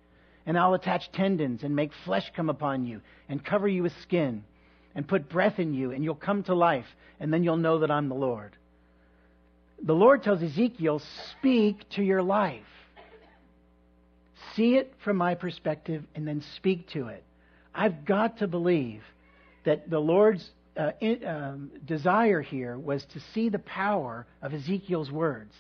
And 0.46 0.58
I'll 0.58 0.76
attach 0.76 1.12
tendons 1.12 1.62
and 1.62 1.76
make 1.76 1.92
flesh 2.06 2.32
come 2.38 2.50
upon 2.50 2.86
you 2.86 3.02
and 3.28 3.44
cover 3.44 3.68
you 3.68 3.84
with 3.84 3.92
skin 4.02 4.46
and 4.98 5.08
put 5.08 5.30
breath 5.30 5.60
in 5.60 5.76
you, 5.76 5.92
and 5.92 6.04
you'll 6.04 6.16
come 6.16 6.42
to 6.44 6.56
life, 6.56 6.88
and 7.20 7.32
then 7.32 7.44
you'll 7.44 7.56
know 7.56 7.80
that 7.80 7.92
I'm 7.92 8.10
the 8.10 8.16
Lord. 8.16 8.58
The 9.84 9.94
Lord 9.94 10.24
tells 10.24 10.42
Ezekiel, 10.42 11.02
Speak 11.38 11.88
to 11.92 12.02
your 12.02 12.24
life. 12.24 12.66
See 14.56 14.74
it 14.76 14.92
from 15.04 15.16
my 15.16 15.36
perspective, 15.36 16.04
and 16.16 16.28
then 16.28 16.44
speak 16.56 16.90
to 16.90 17.10
it. 17.10 17.24
I've 17.76 18.06
got 18.06 18.40
to 18.40 18.48
believe 18.48 19.04
that 19.66 19.88
the 19.88 20.00
Lord's 20.00 20.50
uh, 20.76 20.94
in, 21.00 21.24
um, 21.28 21.72
desire 21.86 22.42
here 22.42 22.76
was 22.76 23.06
to 23.14 23.20
see 23.36 23.50
the 23.50 23.60
power 23.60 24.26
of 24.42 24.52
Ezekiel's 24.52 25.12
words. 25.12 25.54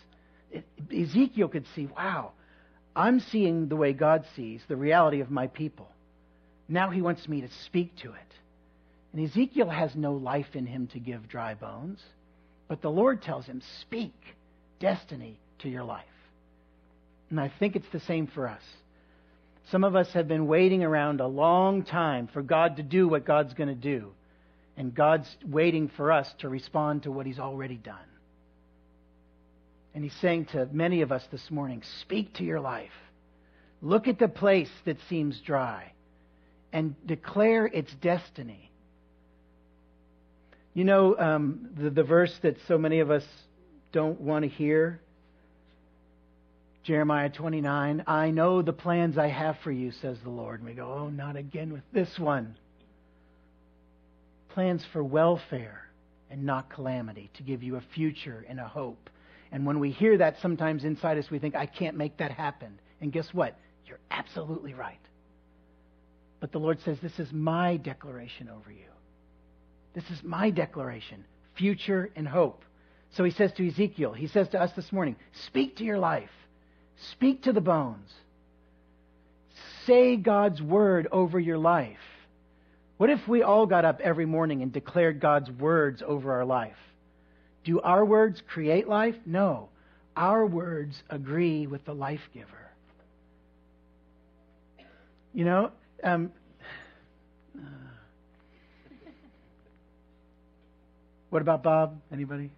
It, 0.51 0.65
Ezekiel 0.91 1.49
could 1.49 1.65
see, 1.75 1.87
wow, 1.95 2.31
I'm 2.95 3.19
seeing 3.19 3.67
the 3.67 3.75
way 3.75 3.93
God 3.93 4.25
sees 4.35 4.61
the 4.67 4.75
reality 4.75 5.21
of 5.21 5.29
my 5.29 5.45
people. 5.45 5.89
Now 6.67 6.89
he 6.89 7.03
wants 7.03 7.27
me 7.27 7.41
to 7.41 7.49
speak 7.65 7.95
to 7.97 8.13
it. 8.13 8.27
And 9.13 9.25
Ezekiel 9.25 9.69
has 9.69 9.95
no 9.95 10.13
life 10.13 10.55
in 10.55 10.65
him 10.65 10.87
to 10.87 10.99
give 10.99 11.27
dry 11.27 11.53
bones, 11.53 12.01
but 12.67 12.81
the 12.81 12.91
Lord 12.91 13.21
tells 13.21 13.45
him, 13.45 13.61
Speak 13.81 14.13
destiny 14.79 15.39
to 15.59 15.69
your 15.69 15.83
life. 15.83 16.05
And 17.29 17.39
I 17.39 17.51
think 17.59 17.75
it's 17.75 17.89
the 17.91 17.99
same 18.01 18.27
for 18.27 18.47
us. 18.47 18.61
Some 19.69 19.83
of 19.83 19.95
us 19.95 20.11
have 20.13 20.27
been 20.27 20.47
waiting 20.47 20.83
around 20.83 21.19
a 21.19 21.27
long 21.27 21.83
time 21.83 22.27
for 22.27 22.41
God 22.41 22.77
to 22.77 22.83
do 22.83 23.07
what 23.07 23.25
God's 23.25 23.53
going 23.53 23.69
to 23.69 23.75
do. 23.75 24.11
And 24.77 24.93
God's 24.93 25.27
waiting 25.45 25.89
for 25.89 26.11
us 26.11 26.31
to 26.39 26.49
respond 26.49 27.03
to 27.03 27.11
what 27.11 27.25
He's 27.25 27.39
already 27.39 27.75
done. 27.75 27.97
And 29.93 30.03
He's 30.03 30.15
saying 30.21 30.45
to 30.47 30.69
many 30.71 31.01
of 31.01 31.11
us 31.11 31.25
this 31.31 31.49
morning 31.49 31.81
speak 32.01 32.35
to 32.35 32.43
your 32.43 32.59
life. 32.59 32.91
Look 33.81 34.07
at 34.07 34.19
the 34.19 34.27
place 34.27 34.71
that 34.85 34.97
seems 35.09 35.39
dry 35.41 35.91
and 36.71 36.95
declare 37.05 37.65
its 37.65 37.93
destiny. 37.95 38.71
You 40.77 40.83
know, 40.83 41.17
um, 41.17 41.69
the, 41.75 41.89
the 41.89 42.03
verse 42.03 42.31
that 42.43 42.55
so 42.67 42.77
many 42.77 42.99
of 42.99 43.09
us 43.09 43.23
don't 43.93 44.21
want 44.21 44.43
to 44.43 44.47
hear 44.47 45.01
Jeremiah 46.83 47.31
29, 47.31 48.03
I 48.05 48.29
know 48.29 48.61
the 48.61 48.73
plans 48.73 49.17
I 49.17 49.27
have 49.27 49.57
for 49.63 49.71
you, 49.71 49.91
says 49.91 50.19
the 50.23 50.29
Lord. 50.29 50.59
And 50.59 50.69
we 50.69 50.75
go, 50.75 50.85
oh, 50.85 51.09
not 51.09 51.35
again 51.35 51.73
with 51.73 51.81
this 51.93 52.19
one. 52.19 52.55
Plans 54.49 54.85
for 54.93 55.03
welfare 55.03 55.81
and 56.29 56.43
not 56.43 56.69
calamity, 56.69 57.31
to 57.37 57.41
give 57.41 57.63
you 57.63 57.77
a 57.77 57.83
future 57.95 58.45
and 58.47 58.59
a 58.59 58.67
hope. 58.67 59.09
And 59.51 59.65
when 59.65 59.79
we 59.79 59.89
hear 59.89 60.15
that, 60.19 60.35
sometimes 60.43 60.83
inside 60.83 61.17
us 61.17 61.31
we 61.31 61.39
think, 61.39 61.55
I 61.55 61.65
can't 61.65 61.97
make 61.97 62.17
that 62.17 62.29
happen. 62.29 62.79
And 63.01 63.11
guess 63.11 63.29
what? 63.33 63.57
You're 63.87 63.97
absolutely 64.11 64.75
right. 64.75 64.99
But 66.39 66.51
the 66.51 66.59
Lord 66.59 66.77
says, 66.85 66.99
This 67.01 67.17
is 67.17 67.33
my 67.33 67.77
declaration 67.77 68.47
over 68.47 68.71
you. 68.71 68.85
This 69.97 70.11
is 70.11 70.23
my 70.23 70.51
declaration 70.51 71.25
future 71.55 72.11
and 72.15 72.27
hope. 72.27 72.63
So 73.13 73.23
he 73.23 73.31
says 73.31 73.51
to 73.53 73.67
Ezekiel, 73.67 74.13
he 74.13 74.27
says 74.27 74.47
to 74.49 74.61
us 74.61 74.71
this 74.73 74.91
morning, 74.91 75.15
Speak 75.47 75.77
to 75.77 75.83
your 75.83 75.97
life. 75.97 76.29
Speak 77.13 77.41
to 77.43 77.51
the 77.51 77.61
bones. 77.61 78.13
Say 79.87 80.15
God's 80.15 80.61
word 80.61 81.07
over 81.11 81.39
your 81.39 81.57
life. 81.57 81.97
What 82.97 83.09
if 83.09 83.27
we 83.27 83.41
all 83.41 83.65
got 83.65 83.85
up 83.85 83.99
every 83.99 84.27
morning 84.27 84.61
and 84.61 84.71
declared 84.71 85.19
God's 85.19 85.49
words 85.49 86.03
over 86.05 86.31
our 86.31 86.45
life? 86.45 86.77
Do 87.63 87.81
our 87.81 88.05
words 88.05 88.43
create 88.47 88.87
life? 88.87 89.15
No. 89.25 89.69
Our 90.15 90.45
words 90.45 91.01
agree 91.09 91.65
with 91.65 91.83
the 91.85 91.95
life 91.95 92.29
giver. 92.35 92.71
You 95.33 95.45
know, 95.45 95.71
um, 96.03 96.31
what 101.29 101.41
about 101.41 101.63
Bob? 101.63 101.99
Anybody? 102.11 102.51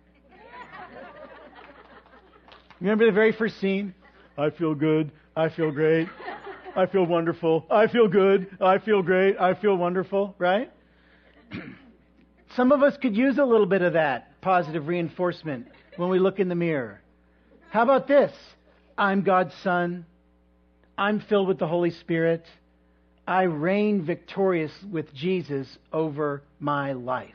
Remember 2.79 3.05
the 3.05 3.11
very 3.11 3.31
first 3.31 3.59
scene? 3.59 3.93
I 4.37 4.51
feel 4.51 4.73
good. 4.73 5.11
I 5.35 5.49
feel 5.49 5.71
great. 5.71 6.07
I 6.75 6.85
feel 6.85 7.05
wonderful. 7.05 7.65
I 7.69 7.87
feel 7.87 8.07
good. 8.07 8.47
I 8.61 8.77
feel 8.77 9.01
great. 9.01 9.37
I 9.37 9.53
feel 9.55 9.75
wonderful, 9.75 10.35
right? 10.37 10.71
Some 12.55 12.71
of 12.71 12.81
us 12.83 12.95
could 12.97 13.17
use 13.17 13.37
a 13.37 13.43
little 13.43 13.65
bit 13.65 13.81
of 13.81 13.93
that 13.93 14.39
positive 14.41 14.87
reinforcement 14.87 15.67
when 15.97 16.09
we 16.09 16.19
look 16.19 16.39
in 16.39 16.47
the 16.47 16.55
mirror. 16.55 17.01
How 17.69 17.83
about 17.83 18.07
this? 18.07 18.31
I'm 18.97 19.23
God's 19.23 19.53
son. 19.63 20.05
I'm 20.97 21.19
filled 21.21 21.47
with 21.47 21.59
the 21.59 21.67
Holy 21.67 21.91
Spirit. 21.91 22.45
I 23.27 23.43
reign 23.43 24.05
victorious 24.05 24.71
with 24.89 25.13
Jesus 25.13 25.67
over 25.91 26.43
my 26.59 26.93
life. 26.93 27.29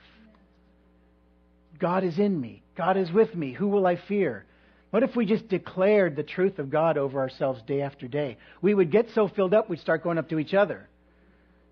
God 1.79 2.05
is 2.05 2.19
in 2.19 2.41
me. 2.41 2.63
God 2.77 2.97
is 2.97 3.11
with 3.13 3.35
me. 3.35 3.53
Who 3.53 3.69
will 3.69 3.87
I 3.87 3.97
fear? 3.97 4.45
What 4.91 5.03
if 5.03 5.17
we 5.17 5.27
just 5.27 5.49
declared 5.49 6.15
the 6.15 6.23
truth 6.23 6.59
of 6.59 6.71
God 6.71 6.97
over 6.97 7.19
ourselves 7.19 7.61
day 7.63 7.83
after 7.83 8.07
day? 8.07 8.39
We 8.63 8.75
would 8.75 8.93
get 8.93 9.11
so 9.11 9.29
filled 9.29 9.53
up, 9.55 9.69
we'd 9.69 9.81
start 9.81 10.05
going 10.05 10.19
up 10.19 10.29
to 10.29 10.39
each 10.39 10.55
other 10.55 10.89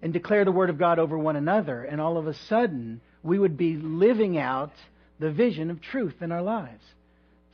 and 0.03 0.13
declare 0.13 0.45
the 0.45 0.53
Word 0.53 0.69
of 0.69 0.79
God 0.79 0.99
over 0.99 1.17
one 1.17 1.37
another, 1.37 1.85
and 1.85 2.01
all 2.01 2.19
of 2.19 2.27
a 2.27 2.35
sudden, 2.35 3.01
we 3.23 3.39
would 3.39 3.57
be 3.57 3.77
living 3.77 4.37
out 4.37 4.73
the 5.21 5.31
vision 5.31 5.71
of 5.71 5.81
truth 5.81 6.17
in 6.21 6.33
our 6.33 6.43
lives. 6.43 6.83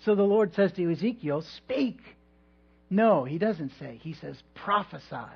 So 0.04 0.14
the 0.14 0.22
Lord 0.22 0.54
says 0.54 0.72
to 0.72 0.90
Ezekiel, 0.90 1.42
Speak. 1.42 2.00
No, 2.88 3.24
he 3.24 3.36
doesn't 3.36 3.72
say. 3.78 4.00
He 4.02 4.14
says, 4.14 4.42
Prophesy 4.54 5.28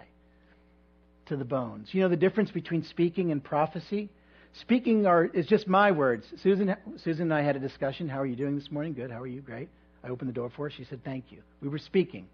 to 1.27 1.37
the 1.37 1.45
bones. 1.45 1.91
You 1.93 2.01
know 2.01 2.09
the 2.09 2.17
difference 2.17 2.51
between 2.51 2.85
speaking 2.85 3.31
and 3.31 3.45
prophecy? 3.45 4.09
Speaking 4.55 5.07
are, 5.07 5.25
is 5.25 5.47
just 5.47 5.67
my 5.67 5.91
words. 5.93 6.27
Susan, 6.43 6.77
Susan 6.97 7.23
and 7.23 7.35
I 7.35 7.43
had 7.43 7.57
a 7.57 7.61
discussion. 7.61 8.09
How 8.09 8.21
are 8.21 8.27
you 8.27 8.37
doing 8.37 8.55
this 8.55 8.71
morning? 8.71 8.93
Good. 8.93 9.11
How 9.11 9.21
are 9.21 9.27
you? 9.27 9.41
Great. 9.41 9.69
I 10.05 10.09
opened 10.09 10.29
the 10.29 10.35
door 10.35 10.51
for 10.55 10.69
her. 10.69 10.71
She 10.71 10.85
said, 10.85 11.03
Thank 11.05 11.27
you. 11.31 11.39
We 11.61 11.69
were 11.69 11.79
speaking. 11.79 12.27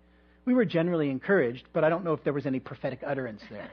We 0.44 0.54
were 0.54 0.64
generally 0.64 1.11
encouraged, 1.11 1.64
but 1.72 1.85
I 1.85 1.90
don't 1.90 2.04
know 2.04 2.14
if 2.14 2.24
there 2.24 2.33
was 2.33 2.46
any 2.46 2.59
prophetic 2.59 3.00
utterance 3.07 3.42
there. 3.50 3.68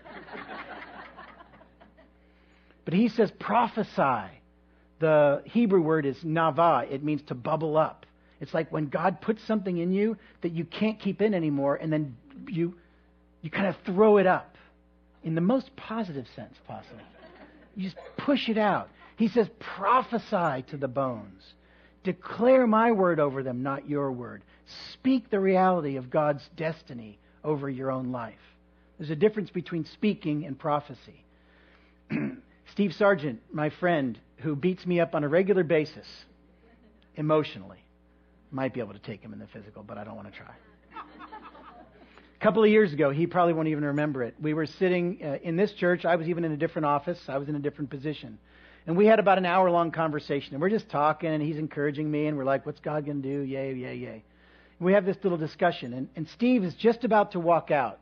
but 2.86 2.93
he 2.93 3.08
says, 3.08 3.31
prophesy. 3.39 4.29
The 4.99 5.41
Hebrew 5.45 5.81
word 5.81 6.05
is 6.05 6.17
nava. 6.17 6.91
It 6.91 7.03
means 7.03 7.21
to 7.27 7.34
bubble 7.36 7.77
up. 7.77 8.05
It's 8.41 8.53
like 8.53 8.71
when 8.71 8.88
God 8.88 9.21
puts 9.21 9.41
something 9.45 9.77
in 9.77 9.93
you 9.93 10.17
that 10.41 10.51
you 10.51 10.65
can't 10.65 10.99
keep 10.99 11.21
in 11.21 11.34
anymore, 11.34 11.77
and 11.77 11.91
then 11.91 12.17
you, 12.47 12.75
you 13.41 13.49
kind 13.49 13.67
of 13.67 13.75
throw 13.86 14.17
it 14.17 14.27
up 14.27 14.58
in 15.23 15.36
the 15.36 15.41
most 15.41 15.73
positive 15.77 16.25
sense 16.36 16.55
possible. 16.67 16.99
You 17.75 17.83
just 17.83 17.97
push 18.17 18.49
it 18.49 18.57
out. 18.57 18.89
He 19.17 19.27
says, 19.27 19.47
prophesy 19.59 20.63
to 20.69 20.77
the 20.77 20.88
bones. 20.88 21.41
Declare 22.03 22.67
my 22.67 22.91
word 22.91 23.19
over 23.19 23.43
them, 23.43 23.63
not 23.63 23.89
your 23.89 24.11
word. 24.11 24.43
Speak 24.93 25.29
the 25.29 25.39
reality 25.39 25.97
of 25.97 26.09
God's 26.09 26.47
destiny 26.55 27.19
over 27.43 27.69
your 27.69 27.91
own 27.91 28.11
life. 28.11 28.35
There's 28.97 29.09
a 29.09 29.15
difference 29.15 29.49
between 29.49 29.85
speaking 29.85 30.45
and 30.45 30.57
prophecy. 30.57 31.25
Steve 32.71 32.93
Sargent, 32.93 33.41
my 33.51 33.69
friend, 33.69 34.19
who 34.38 34.55
beats 34.55 34.85
me 34.85 34.99
up 34.99 35.15
on 35.15 35.23
a 35.23 35.27
regular 35.27 35.63
basis 35.63 36.07
emotionally, 37.15 37.83
might 38.51 38.73
be 38.73 38.79
able 38.79 38.93
to 38.93 38.99
take 38.99 39.21
him 39.21 39.33
in 39.33 39.39
the 39.39 39.47
physical, 39.47 39.83
but 39.83 39.97
I 39.97 40.03
don't 40.03 40.15
want 40.15 40.31
to 40.31 40.38
try. 40.38 40.53
A 42.45 42.47
couple 42.47 42.63
of 42.63 42.69
years 42.69 42.93
ago, 42.93 43.10
he 43.10 43.25
probably 43.25 43.53
won't 43.53 43.69
even 43.69 43.84
remember 43.86 44.21
it. 44.21 44.36
We 44.39 44.53
were 44.53 44.67
sitting 44.67 45.17
uh, 45.23 45.39
in 45.41 45.55
this 45.55 45.71
church. 45.71 46.05
I 46.05 46.15
was 46.15 46.27
even 46.27 46.45
in 46.45 46.51
a 46.51 46.58
different 46.58 46.86
office. 46.86 47.17
I 47.27 47.39
was 47.39 47.49
in 47.49 47.55
a 47.55 47.60
different 47.60 47.89
position. 47.89 48.38
And 48.86 48.95
we 48.95 49.08
had 49.08 49.17
about 49.17 49.39
an 49.39 49.47
hour 49.47 49.71
long 49.71 49.89
conversation, 49.89 50.53
and 50.53 50.62
we're 50.62 50.69
just 50.69 50.88
talking, 50.88 51.31
and 51.31 51.41
he's 51.41 51.58
encouraging 51.58 52.12
me, 52.12 52.27
and 52.27 52.38
we're 52.38 52.45
like, 52.45 52.63
what's 52.63 52.79
God 52.79 53.03
going 53.03 53.23
to 53.23 53.27
do? 53.27 53.41
Yay, 53.41 53.73
yay, 53.73 53.95
yay. 53.95 54.23
And 54.77 54.86
we 54.86 54.93
have 54.93 55.05
this 55.05 55.17
little 55.23 55.39
discussion, 55.39 55.95
and, 55.95 56.08
and 56.15 56.27
Steve 56.36 56.63
is 56.63 56.75
just 56.75 57.03
about 57.03 57.31
to 57.31 57.39
walk 57.39 57.71
out. 57.71 57.99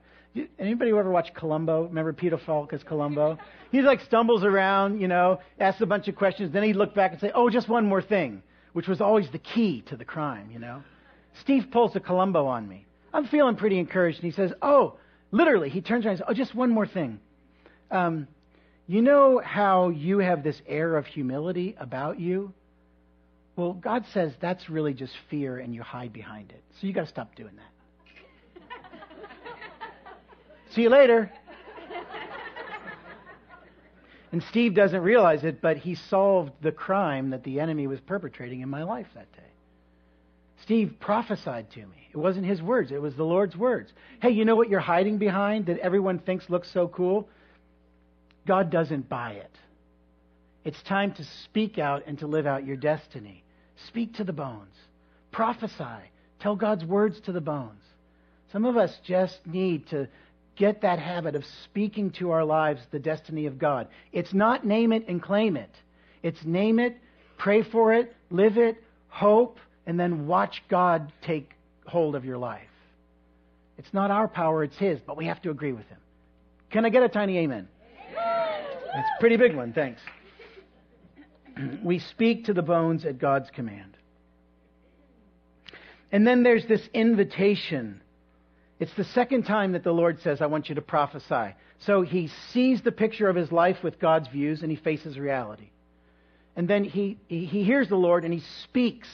Anybody 0.59 0.91
who 0.91 0.99
ever 0.99 1.09
watched 1.09 1.33
Columbo? 1.33 1.83
Remember 1.83 2.11
Peter 2.11 2.37
Falk 2.37 2.73
as 2.73 2.83
Columbo? 2.83 3.37
He 3.71 3.81
like 3.81 4.01
stumbles 4.01 4.43
around, 4.43 4.99
you 4.99 5.07
know, 5.07 5.39
asks 5.57 5.79
a 5.79 5.85
bunch 5.85 6.09
of 6.09 6.17
questions, 6.17 6.51
then 6.51 6.63
he'd 6.63 6.75
look 6.75 6.93
back 6.93 7.13
and 7.13 7.21
say, 7.21 7.31
oh, 7.33 7.49
just 7.49 7.69
one 7.69 7.85
more 7.85 8.01
thing, 8.01 8.43
which 8.73 8.89
was 8.89 8.99
always 8.99 9.31
the 9.31 9.39
key 9.39 9.83
to 9.87 9.95
the 9.95 10.03
crime, 10.03 10.49
you 10.51 10.59
know. 10.59 10.83
Steve 11.39 11.67
pulls 11.71 11.95
a 11.95 12.01
Columbo 12.01 12.45
on 12.45 12.67
me. 12.67 12.85
I'm 13.13 13.27
feeling 13.27 13.55
pretty 13.55 13.77
encouraged, 13.77 14.17
and 14.17 14.25
he 14.25 14.35
says, 14.35 14.51
oh, 14.61 14.97
literally, 15.31 15.69
he 15.69 15.81
turns 15.81 16.05
around 16.05 16.13
and 16.13 16.19
says, 16.19 16.27
oh, 16.29 16.33
just 16.33 16.55
one 16.55 16.71
more 16.71 16.87
thing. 16.87 17.19
Um, 17.91 18.27
you 18.87 19.01
know 19.01 19.41
how 19.43 19.89
you 19.89 20.19
have 20.19 20.43
this 20.43 20.59
air 20.67 20.97
of 20.97 21.05
humility 21.05 21.75
about 21.79 22.19
you? 22.19 22.53
Well, 23.55 23.73
God 23.73 24.05
says 24.13 24.33
that's 24.39 24.69
really 24.69 24.93
just 24.93 25.13
fear 25.29 25.59
and 25.59 25.75
you 25.75 25.83
hide 25.83 26.11
behind 26.11 26.51
it. 26.51 26.63
So 26.81 26.87
you 26.87 26.93
got 26.93 27.01
to 27.01 27.07
stop 27.07 27.35
doing 27.35 27.53
that. 27.55 28.61
See 30.71 30.81
you 30.81 30.89
later. 30.89 31.31
And 34.31 34.41
Steve 34.49 34.73
doesn't 34.73 35.01
realize 35.01 35.43
it, 35.43 35.61
but 35.61 35.77
he 35.77 35.93
solved 35.93 36.53
the 36.61 36.71
crime 36.71 37.29
that 37.29 37.43
the 37.43 37.59
enemy 37.59 37.85
was 37.85 37.99
perpetrating 37.99 38.61
in 38.61 38.69
my 38.69 38.81
life 38.81 39.05
that 39.13 39.31
day. 39.33 39.52
Steve 40.63 40.95
prophesied 40.99 41.69
to 41.71 41.79
me. 41.79 42.09
It 42.11 42.17
wasn't 42.17 42.45
his 42.45 42.61
words, 42.61 42.91
it 42.91 43.01
was 43.01 43.15
the 43.15 43.23
Lord's 43.23 43.55
words. 43.55 43.91
Hey, 44.21 44.31
you 44.31 44.45
know 44.45 44.55
what 44.55 44.69
you're 44.69 44.79
hiding 44.79 45.17
behind 45.17 45.65
that 45.65 45.79
everyone 45.79 46.19
thinks 46.19 46.49
looks 46.49 46.71
so 46.71 46.87
cool? 46.87 47.27
God 48.47 48.69
doesn't 48.69 49.09
buy 49.09 49.33
it. 49.33 49.51
It's 50.63 50.81
time 50.83 51.13
to 51.13 51.23
speak 51.43 51.77
out 51.77 52.03
and 52.07 52.17
to 52.19 52.27
live 52.27 52.45
out 52.45 52.65
your 52.65 52.77
destiny. 52.77 53.43
Speak 53.87 54.15
to 54.15 54.23
the 54.23 54.33
bones. 54.33 54.73
Prophesy. 55.31 56.09
Tell 56.39 56.55
God's 56.55 56.85
words 56.85 57.19
to 57.21 57.31
the 57.31 57.41
bones. 57.41 57.81
Some 58.51 58.65
of 58.65 58.77
us 58.77 58.95
just 59.03 59.39
need 59.45 59.87
to 59.87 60.07
get 60.55 60.81
that 60.81 60.99
habit 60.99 61.35
of 61.35 61.43
speaking 61.63 62.11
to 62.11 62.31
our 62.31 62.45
lives 62.45 62.81
the 62.91 62.99
destiny 62.99 63.47
of 63.47 63.57
God. 63.57 63.87
It's 64.11 64.33
not 64.33 64.65
name 64.65 64.93
it 64.93 65.07
and 65.07 65.21
claim 65.21 65.57
it. 65.57 65.71
It's 66.21 66.43
name 66.45 66.79
it, 66.79 66.97
pray 67.37 67.63
for 67.63 67.93
it, 67.93 68.15
live 68.29 68.57
it, 68.57 68.77
hope, 69.09 69.57
and 69.85 69.99
then 69.99 70.27
watch 70.27 70.63
God 70.69 71.11
take 71.21 71.51
hold 71.85 72.15
of 72.15 72.25
your 72.25 72.37
life. 72.37 72.61
It's 73.77 73.93
not 73.93 74.11
our 74.11 74.27
power, 74.27 74.63
it's 74.63 74.77
His, 74.77 74.99
but 75.05 75.17
we 75.17 75.25
have 75.25 75.41
to 75.41 75.49
agree 75.49 75.73
with 75.73 75.87
Him. 75.87 75.97
Can 76.69 76.85
I 76.85 76.89
get 76.89 77.03
a 77.03 77.09
tiny 77.09 77.37
amen? 77.39 77.67
That's 78.15 79.07
a 79.17 79.19
pretty 79.19 79.37
big 79.37 79.55
one, 79.55 79.73
thanks. 79.73 80.01
we 81.83 81.99
speak 81.99 82.45
to 82.45 82.53
the 82.53 82.61
bones 82.61 83.05
at 83.05 83.17
God's 83.17 83.49
command. 83.49 83.97
And 86.11 86.27
then 86.27 86.43
there's 86.43 86.65
this 86.67 86.87
invitation. 86.93 88.01
It's 88.79 88.93
the 88.95 89.03
second 89.03 89.43
time 89.43 89.71
that 89.71 89.83
the 89.83 89.91
Lord 89.91 90.21
says, 90.21 90.41
I 90.41 90.45
want 90.45 90.69
you 90.69 90.75
to 90.75 90.81
prophesy. 90.81 91.55
So 91.79 92.03
he 92.03 92.29
sees 92.51 92.81
the 92.81 92.91
picture 92.91 93.27
of 93.27 93.35
his 93.35 93.51
life 93.51 93.77
with 93.83 93.99
God's 93.99 94.27
views 94.27 94.61
and 94.61 94.69
he 94.69 94.77
faces 94.77 95.17
reality. 95.17 95.69
And 96.55 96.67
then 96.67 96.83
he, 96.83 97.17
he 97.27 97.63
hears 97.63 97.89
the 97.89 97.95
Lord 97.95 98.25
and 98.25 98.33
he 98.33 98.43
speaks 98.63 99.07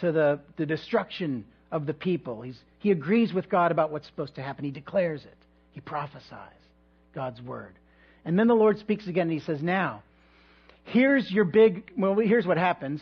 to 0.00 0.12
the, 0.12 0.40
the 0.56 0.66
destruction 0.66 1.44
of 1.70 1.86
the 1.86 1.94
people. 1.94 2.42
He's, 2.42 2.58
he 2.78 2.90
agrees 2.90 3.32
with 3.32 3.48
God 3.48 3.72
about 3.72 3.90
what's 3.90 4.06
supposed 4.06 4.34
to 4.36 4.42
happen. 4.42 4.64
He 4.64 4.70
declares 4.70 5.24
it. 5.24 5.36
He 5.72 5.80
prophesies 5.80 6.48
God's 7.14 7.40
word. 7.40 7.74
And 8.24 8.38
then 8.38 8.48
the 8.48 8.54
Lord 8.54 8.78
speaks 8.78 9.06
again 9.06 9.22
and 9.22 9.32
he 9.32 9.40
says, 9.40 9.62
Now, 9.62 10.02
here's 10.84 11.30
your 11.30 11.44
big, 11.44 11.90
well, 11.96 12.14
here's 12.16 12.46
what 12.46 12.58
happens. 12.58 13.00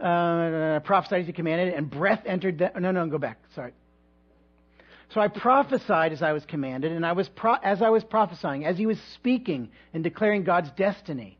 Uh, 0.00 0.80
prophesied 0.80 1.20
as 1.20 1.26
he 1.26 1.32
commanded, 1.32 1.74
and 1.74 1.90
breath 1.90 2.22
entered 2.24 2.58
the, 2.58 2.72
no, 2.80 2.90
no, 2.90 3.06
go 3.06 3.18
back. 3.18 3.38
Sorry. 3.54 3.74
So 5.10 5.20
I 5.20 5.28
prophesied 5.28 6.12
as 6.12 6.22
I 6.22 6.32
was 6.32 6.44
commanded, 6.46 6.92
and 6.92 7.04
I 7.04 7.12
was 7.12 7.28
pro- 7.28 7.58
as 7.62 7.82
I 7.82 7.90
was 7.90 8.02
prophesying, 8.02 8.64
as 8.64 8.78
he 8.78 8.86
was 8.86 8.98
speaking 9.14 9.68
and 9.92 10.02
declaring 10.02 10.44
God's 10.44 10.70
destiny 10.70 11.36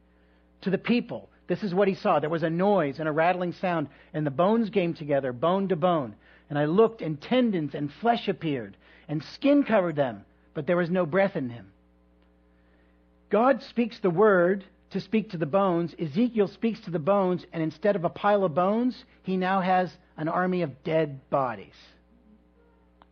to 0.63 0.71
the 0.71 0.77
people. 0.77 1.30
This 1.51 1.65
is 1.65 1.75
what 1.75 1.89
he 1.89 1.97
saw. 1.97 2.21
There 2.21 2.31
was 2.31 2.45
a 2.45 2.49
noise 2.49 3.01
and 3.01 3.09
a 3.09 3.13
rattling 3.13 3.55
sound, 3.55 3.89
and 4.15 4.25
the 4.25 4.31
bones 4.31 4.71
came 4.71 4.95
together, 4.95 5.33
bone 5.33 5.67
to 5.71 5.75
bone. 5.75 6.15
And 6.49 6.57
I 6.57 6.67
looked, 6.67 7.03
and 7.03 7.21
tendons 7.21 7.75
and 7.75 7.93
flesh 7.93 8.29
appeared, 8.29 8.77
and 9.09 9.21
skin 9.21 9.65
covered 9.65 9.97
them, 9.97 10.25
but 10.55 10.69
there 10.69 10.77
was 10.77 10.91
no 10.91 11.05
breath 11.05 11.35
in 11.35 11.51
him. 11.51 11.73
God 13.31 13.65
speaks 13.65 13.99
the 13.99 14.11
word 14.11 14.63
to 14.91 15.01
speak 15.01 15.31
to 15.31 15.39
the 15.39 15.45
bones. 15.45 15.93
Ezekiel 15.99 16.47
speaks 16.47 16.79
to 16.83 16.93
the 16.93 17.01
bones, 17.01 17.45
and 17.53 17.65
instead 17.65 17.97
of 17.97 18.05
a 18.05 18.11
pile 18.11 18.45
of 18.45 18.55
bones, 18.55 19.05
he 19.25 19.37
now 19.37 19.61
has 19.61 19.93
an 20.17 20.29
army 20.29 20.63
of 20.63 20.85
dead 20.85 21.19
bodies. 21.31 21.75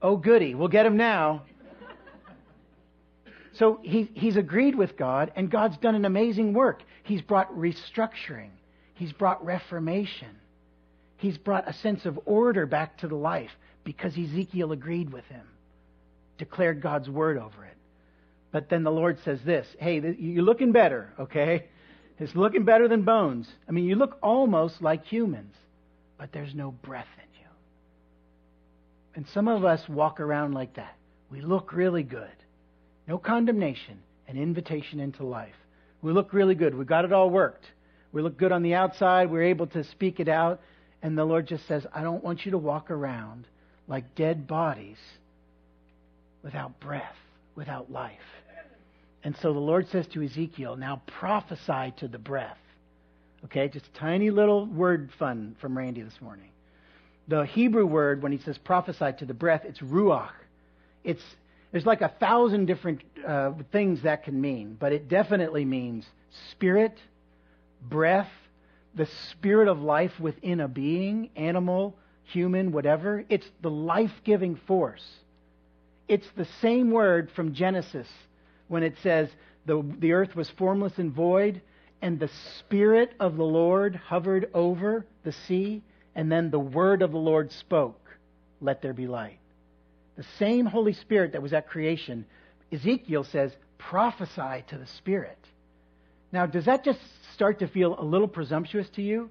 Oh, 0.01 0.17
goody, 0.17 0.55
we'll 0.55 0.69
get 0.69 0.87
him 0.87 0.97
now. 0.97 1.43
So 3.59 3.81
he, 3.83 4.09
he's 4.15 4.37
agreed 4.37 4.77
with 4.77 4.97
God, 4.97 5.33
and 5.35 5.51
God's 5.51 5.77
done 5.79 5.97
an 5.97 6.05
amazing 6.05 6.53
work. 6.53 6.83
He's 7.03 7.23
brought 7.23 7.53
restructuring, 7.57 8.51
he's 8.95 9.13
brought 9.13 9.45
reformation, 9.45 10.37
he's 11.17 11.37
brought 11.37 11.69
a 11.69 11.73
sense 11.73 12.07
of 12.07 12.21
order 12.25 12.67
back 12.67 12.99
to 12.99 13.09
the 13.09 13.17
life 13.17 13.51
because 13.83 14.17
Ezekiel 14.17 14.71
agreed 14.71 15.13
with 15.13 15.25
him, 15.27 15.47
declared 16.37 16.81
God's 16.81 17.09
word 17.09 17.37
over 17.37 17.65
it. 17.65 17.77
But 18.53 18.69
then 18.69 18.85
the 18.85 18.93
Lord 18.93 19.19
says 19.25 19.41
this 19.45 19.67
Hey, 19.79 20.01
you're 20.19 20.45
looking 20.45 20.73
better, 20.73 21.13
okay? 21.19 21.67
It's 22.21 22.35
looking 22.35 22.65
better 22.65 22.89
than 22.89 23.03
bones. 23.03 23.49
I 23.69 23.73
mean, 23.73 23.85
you 23.85 23.95
look 23.95 24.19
almost 24.23 24.83
like 24.83 25.05
humans, 25.05 25.55
but 26.17 26.33
there's 26.33 26.55
no 26.55 26.71
breath 26.71 27.07
in 27.17 27.41
you. 27.41 27.49
And 29.15 29.27
some 29.29 29.49
of 29.49 29.65
us 29.65 29.89
walk 29.89 30.21
around 30.21 30.55
like 30.55 30.75
that. 30.75 30.97
We 31.31 31.41
look 31.41 31.73
really 31.73 32.03
good. 32.03 32.29
No 33.09 33.19
condemnation, 33.19 33.99
an 34.29 34.37
invitation 34.37 35.01
into 35.01 35.25
life. 35.25 35.55
We 36.03 36.13
look 36.13 36.33
really 36.33 36.55
good. 36.55 36.75
We 36.75 36.85
got 36.85 37.05
it 37.05 37.13
all 37.13 37.31
worked. 37.31 37.65
We 38.13 38.23
look 38.23 38.39
good 38.39 38.53
on 38.53 38.63
the 38.63 38.75
outside. 38.75 39.31
We're 39.31 39.43
able 39.45 39.67
to 39.69 39.83
speak 39.83 40.21
it 40.21 40.29
out. 40.29 40.61
And 41.03 41.19
the 41.19 41.25
Lord 41.25 41.49
just 41.49 41.67
says, 41.67 41.87
I 41.93 42.03
don't 42.03 42.23
want 42.23 42.45
you 42.45 42.53
to 42.53 42.59
walk 42.59 42.91
around 42.91 43.47
like 43.89 44.15
dead 44.15 44.47
bodies 44.47 44.99
without 46.43 46.79
breath 46.79 47.17
without 47.59 47.91
life. 47.91 48.13
And 49.25 49.37
so 49.43 49.53
the 49.53 49.59
Lord 49.59 49.89
says 49.91 50.07
to 50.15 50.23
Ezekiel, 50.23 50.77
Now 50.77 51.03
prophesy 51.07 51.93
to 51.99 52.07
the 52.07 52.19
breath. 52.19 52.57
Okay, 53.45 53.69
just 53.69 53.87
a 53.87 53.99
tiny 53.99 54.31
little 54.31 54.65
word 54.65 55.11
fun 55.19 55.57
from 55.61 55.77
Randy 55.77 56.03
this 56.03 56.21
morning. 56.21 56.51
The 57.27 57.45
Hebrew 57.45 57.85
word, 57.85 58.23
when 58.23 58.33
he 58.33 58.39
says 58.39 58.57
prophesy 58.57 59.13
to 59.19 59.27
the 59.27 59.35
breath, 59.35 59.63
it's 59.65 59.81
ruach. 59.81 60.31
It's, 61.03 61.23
there's 61.71 61.87
like 61.87 62.01
a 62.01 62.09
thousand 62.09 62.67
different 62.67 63.03
uh, 63.27 63.53
things 63.73 64.03
that 64.03 64.25
can 64.25 64.41
mean, 64.41 64.77
but 64.79 64.93
it 64.93 65.09
definitely 65.09 65.65
means 65.65 66.07
spirit, 66.51 66.97
breath, 67.83 68.31
the 68.95 69.07
spirit 69.31 69.69
of 69.69 69.81
life 69.81 70.19
within 70.19 70.61
a 70.61 70.69
being, 70.69 71.31
animal, 71.37 71.95
human, 72.25 72.73
whatever. 72.73 73.25
It's 73.29 73.49
the 73.61 73.71
life 73.71 74.13
giving 74.25 74.57
force. 74.67 75.05
It's 76.09 76.27
the 76.37 76.47
same 76.63 76.91
word 76.91 77.31
from 77.37 77.53
Genesis 77.53 78.09
when 78.69 78.83
it 78.83 78.97
says 79.03 79.29
the, 79.67 79.85
the 79.99 80.13
earth 80.13 80.35
was 80.35 80.49
formless 80.51 80.99
and 80.99 81.13
void, 81.13 81.61
and 82.01 82.19
the 82.19 82.31
Spirit 82.59 83.13
of 83.21 83.37
the 83.37 83.45
Lord 83.45 83.95
hovered 83.95 84.51
over 84.55 85.05
the 85.25 85.33
sea, 85.33 85.83
and 86.15 86.33
then 86.33 86.51
the 86.51 86.59
word 86.59 87.03
of 87.03 87.13
the 87.13 87.19
Lord 87.19 87.53
spoke, 87.53 88.01
Let 88.61 88.81
there 88.81 88.95
be 88.95 89.07
light. 89.07 89.39
The 90.19 90.27
same 90.39 90.67
Holy 90.67 90.93
Spirit 90.93 91.33
that 91.33 91.41
was 91.41 91.55
at 91.55 91.69
creation, 91.69 92.27
Ezekiel 92.71 93.25
says, 93.25 93.51
prophesy 93.79 94.65
to 94.69 94.77
the 94.77 94.87
Spirit. 94.99 95.39
Now, 96.31 96.45
does 96.45 96.67
that 96.67 96.85
just 96.85 97.01
start 97.33 97.61
to 97.61 97.69
feel 97.69 97.99
a 97.99 98.05
little 98.05 98.29
presumptuous 98.29 98.91
to 98.91 99.03
you? 99.03 99.31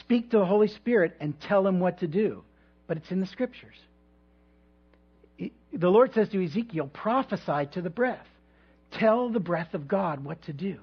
Speak 0.00 0.30
to 0.30 0.38
the 0.38 0.46
Holy 0.46 0.68
Spirit 0.68 1.14
and 1.20 1.38
tell 1.38 1.66
him 1.66 1.80
what 1.80 1.98
to 2.00 2.06
do. 2.06 2.42
But 2.86 2.96
it's 2.96 3.10
in 3.10 3.20
the 3.20 3.26
Scriptures 3.26 3.76
the 5.72 5.88
Lord 5.88 6.12
says 6.14 6.28
to 6.30 6.44
Ezekiel, 6.44 6.88
prophesy 6.92 7.66
to 7.72 7.82
the 7.82 7.90
breath. 7.90 8.26
Tell 8.92 9.30
the 9.30 9.40
breath 9.40 9.74
of 9.74 9.88
God 9.88 10.22
what 10.22 10.42
to 10.42 10.52
do. 10.52 10.78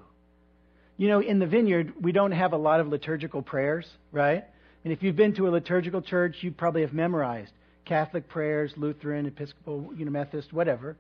You 0.98 1.08
know, 1.08 1.20
in 1.20 1.40
the 1.40 1.46
vineyard, 1.46 1.94
we 2.02 2.12
don't 2.12 2.32
have 2.32 2.54
a 2.54 2.58
lot 2.58 2.80
of 2.80 2.88
liturgical 2.88 3.42
prayers, 3.42 3.88
right? 4.12 4.44
And 4.84 4.92
if 4.92 5.04
you've 5.04 5.16
been 5.16 5.36
to 5.36 5.48
a 5.48 5.52
liturgical 5.52 6.02
church, 6.02 6.38
you 6.42 6.52
probably 6.52 6.82
have 6.82 6.94
memorized 6.94 7.54
Catholic 7.90 8.30
prayers, 8.30 8.72
Lutheran, 8.78 9.26
Episcopal, 9.26 9.92
you 9.98 10.06
know, 10.06 10.12
Methodist, 10.12 10.54
whatever. 10.54 10.96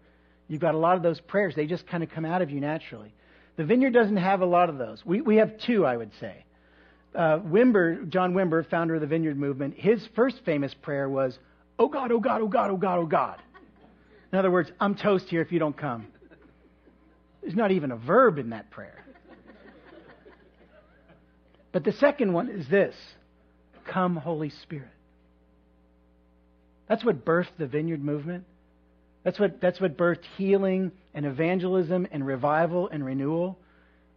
You've 0.47 0.59
got 0.59 0.73
a 0.73 0.77
lot 0.79 0.97
of 0.97 1.03
those 1.03 1.21
prayers. 1.21 1.53
They 1.55 1.67
just 1.67 1.85
kind 1.85 2.01
of 2.01 2.09
come 2.09 2.25
out 2.25 2.41
of 2.41 2.49
you 2.49 2.59
naturally. 2.59 3.13
The 3.57 3.63
vineyard 3.63 3.91
doesn't 3.91 4.17
have 4.17 4.41
a 4.41 4.45
lot 4.47 4.69
of 4.69 4.79
those. 4.79 5.05
We, 5.05 5.21
we 5.21 5.35
have 5.35 5.59
two, 5.59 5.85
I 5.85 5.95
would 5.95 6.09
say. 6.19 6.43
Uh, 7.13 7.39
Wimber, 7.39 8.09
John 8.09 8.33
Wimber, 8.33 8.67
founder 8.67 8.95
of 8.95 9.01
the 9.01 9.07
vineyard 9.07 9.37
movement, 9.37 9.75
his 9.77 10.03
first 10.15 10.41
famous 10.43 10.73
prayer 10.73 11.07
was, 11.07 11.37
Oh 11.77 11.87
God, 11.87 12.11
oh 12.11 12.19
God, 12.19 12.41
oh 12.41 12.47
God, 12.47 12.71
oh 12.71 12.77
God, 12.77 12.97
oh 12.97 13.05
God. 13.05 13.39
In 14.33 14.39
other 14.39 14.49
words, 14.49 14.71
I'm 14.79 14.95
toast 14.95 15.29
here 15.29 15.41
if 15.41 15.51
you 15.51 15.59
don't 15.59 15.77
come. 15.77 16.07
There's 17.41 17.55
not 17.55 17.71
even 17.71 17.91
a 17.91 17.97
verb 17.97 18.39
in 18.39 18.49
that 18.49 18.71
prayer. 18.71 19.05
But 21.71 21.83
the 21.83 21.93
second 21.93 22.33
one 22.33 22.49
is 22.49 22.67
this 22.67 22.95
Come, 23.85 24.15
Holy 24.15 24.49
Spirit. 24.49 24.89
That's 26.89 27.05
what 27.05 27.23
birthed 27.23 27.55
the 27.57 27.67
vineyard 27.67 28.03
movement. 28.03 28.43
That's 29.23 29.39
what, 29.39 29.61
that's 29.61 29.79
what 29.79 29.95
birthed 29.95 30.25
healing 30.37 30.91
and 31.13 31.25
evangelism 31.25 32.07
and 32.11 32.25
revival 32.25 32.89
and 32.89 33.05
renewal. 33.05 33.57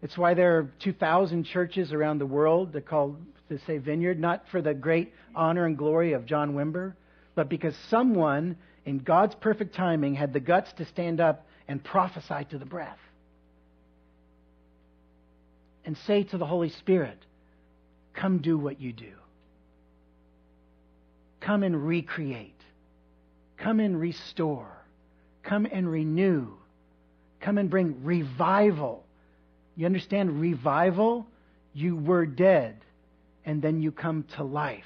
It's 0.03 0.19
why 0.19 0.35
there 0.35 0.59
are 0.59 0.71
2,000 0.81 1.45
churches 1.45 1.93
around 1.93 2.19
the 2.19 2.27
world 2.27 2.73
that 2.73 2.87
call 2.87 3.17
to 3.49 3.59
say 3.67 3.79
vineyard, 3.79 4.19
not 4.19 4.49
for 4.51 4.61
the 4.61 4.75
great 4.75 5.13
honor 5.37 5.67
and 5.67 5.79
glory 5.79 6.15
of 6.15 6.27
John 6.27 6.55
Wimber, 6.55 6.95
but 7.37 7.49
because 7.49 7.77
someone 7.89 8.57
in 8.85 8.99
God's 8.99 9.35
perfect 9.37 9.75
timing, 9.75 10.15
had 10.15 10.33
the 10.33 10.41
guts 10.41 10.73
to 10.75 10.85
stand 10.87 11.21
up 11.21 11.47
and 11.69 11.83
prophesy 11.83 12.45
to 12.51 12.59
the 12.59 12.65
breath. 12.65 12.99
And 15.85 15.97
say 16.07 16.25
to 16.25 16.39
the 16.39 16.47
Holy 16.47 16.71
Spirit, 16.71 17.19
Come 18.15 18.39
do 18.39 18.59
what 18.59 18.81
you 18.81 18.93
do. 18.93 19.13
Come 21.41 21.63
and 21.63 21.87
recreate. 21.87 22.61
Come 23.63 23.79
and 23.79 23.99
restore. 23.99 24.69
Come 25.45 25.67
and 25.71 25.91
renew. 25.91 26.49
Come 27.41 27.59
and 27.59 27.71
bring 27.71 28.05
revival. 28.05 29.05
You 29.77 29.87
understand 29.87 30.41
revival? 30.41 31.27
You 31.73 31.97
were 31.97 32.27
dead, 32.27 32.77
and 33.45 33.63
then 33.63 33.81
you 33.81 33.93
come 33.93 34.25
to 34.37 34.45
life. 34.45 34.85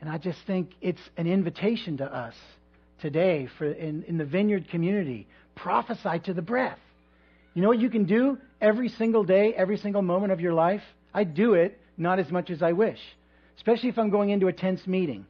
And 0.00 0.08
I 0.08 0.16
just 0.16 0.38
think 0.46 0.70
it's 0.80 1.00
an 1.18 1.26
invitation 1.26 1.98
to 1.98 2.04
us 2.04 2.34
today 3.02 3.48
for 3.58 3.70
in, 3.70 4.02
in 4.04 4.16
the 4.16 4.24
vineyard 4.24 4.68
community. 4.70 5.26
Prophesy 5.54 6.18
to 6.24 6.34
the 6.34 6.42
breath. 6.42 6.78
You 7.52 7.60
know 7.60 7.68
what 7.68 7.78
you 7.78 7.90
can 7.90 8.04
do 8.04 8.38
every 8.60 8.88
single 8.88 9.24
day, 9.24 9.52
every 9.54 9.76
single 9.76 10.02
moment 10.02 10.32
of 10.32 10.40
your 10.40 10.54
life? 10.54 10.82
I 11.12 11.24
do 11.24 11.54
it, 11.54 11.78
not 11.98 12.18
as 12.18 12.30
much 12.30 12.48
as 12.48 12.62
I 12.62 12.72
wish. 12.72 13.00
Especially 13.56 13.90
if 13.90 13.98
I'm 13.98 14.10
going 14.10 14.30
into 14.30 14.48
a 14.48 14.52
tense 14.52 14.86
meeting 14.86 15.26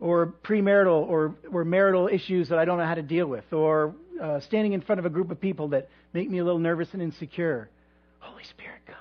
or 0.00 0.34
premarital 0.42 1.08
or, 1.08 1.34
or 1.52 1.64
marital 1.64 2.08
issues 2.08 2.48
that 2.48 2.58
I 2.58 2.64
don't 2.64 2.78
know 2.78 2.86
how 2.86 2.94
to 2.94 3.02
deal 3.02 3.26
with, 3.26 3.52
or 3.52 3.94
uh, 4.20 4.40
standing 4.40 4.72
in 4.72 4.80
front 4.80 4.98
of 4.98 5.06
a 5.06 5.10
group 5.10 5.30
of 5.30 5.40
people 5.40 5.68
that 5.68 5.88
make 6.12 6.30
me 6.30 6.38
a 6.38 6.44
little 6.44 6.58
nervous 6.58 6.88
and 6.92 7.02
insecure. 7.02 7.68
Holy 8.18 8.44
Spirit, 8.44 8.80
come. 8.86 8.96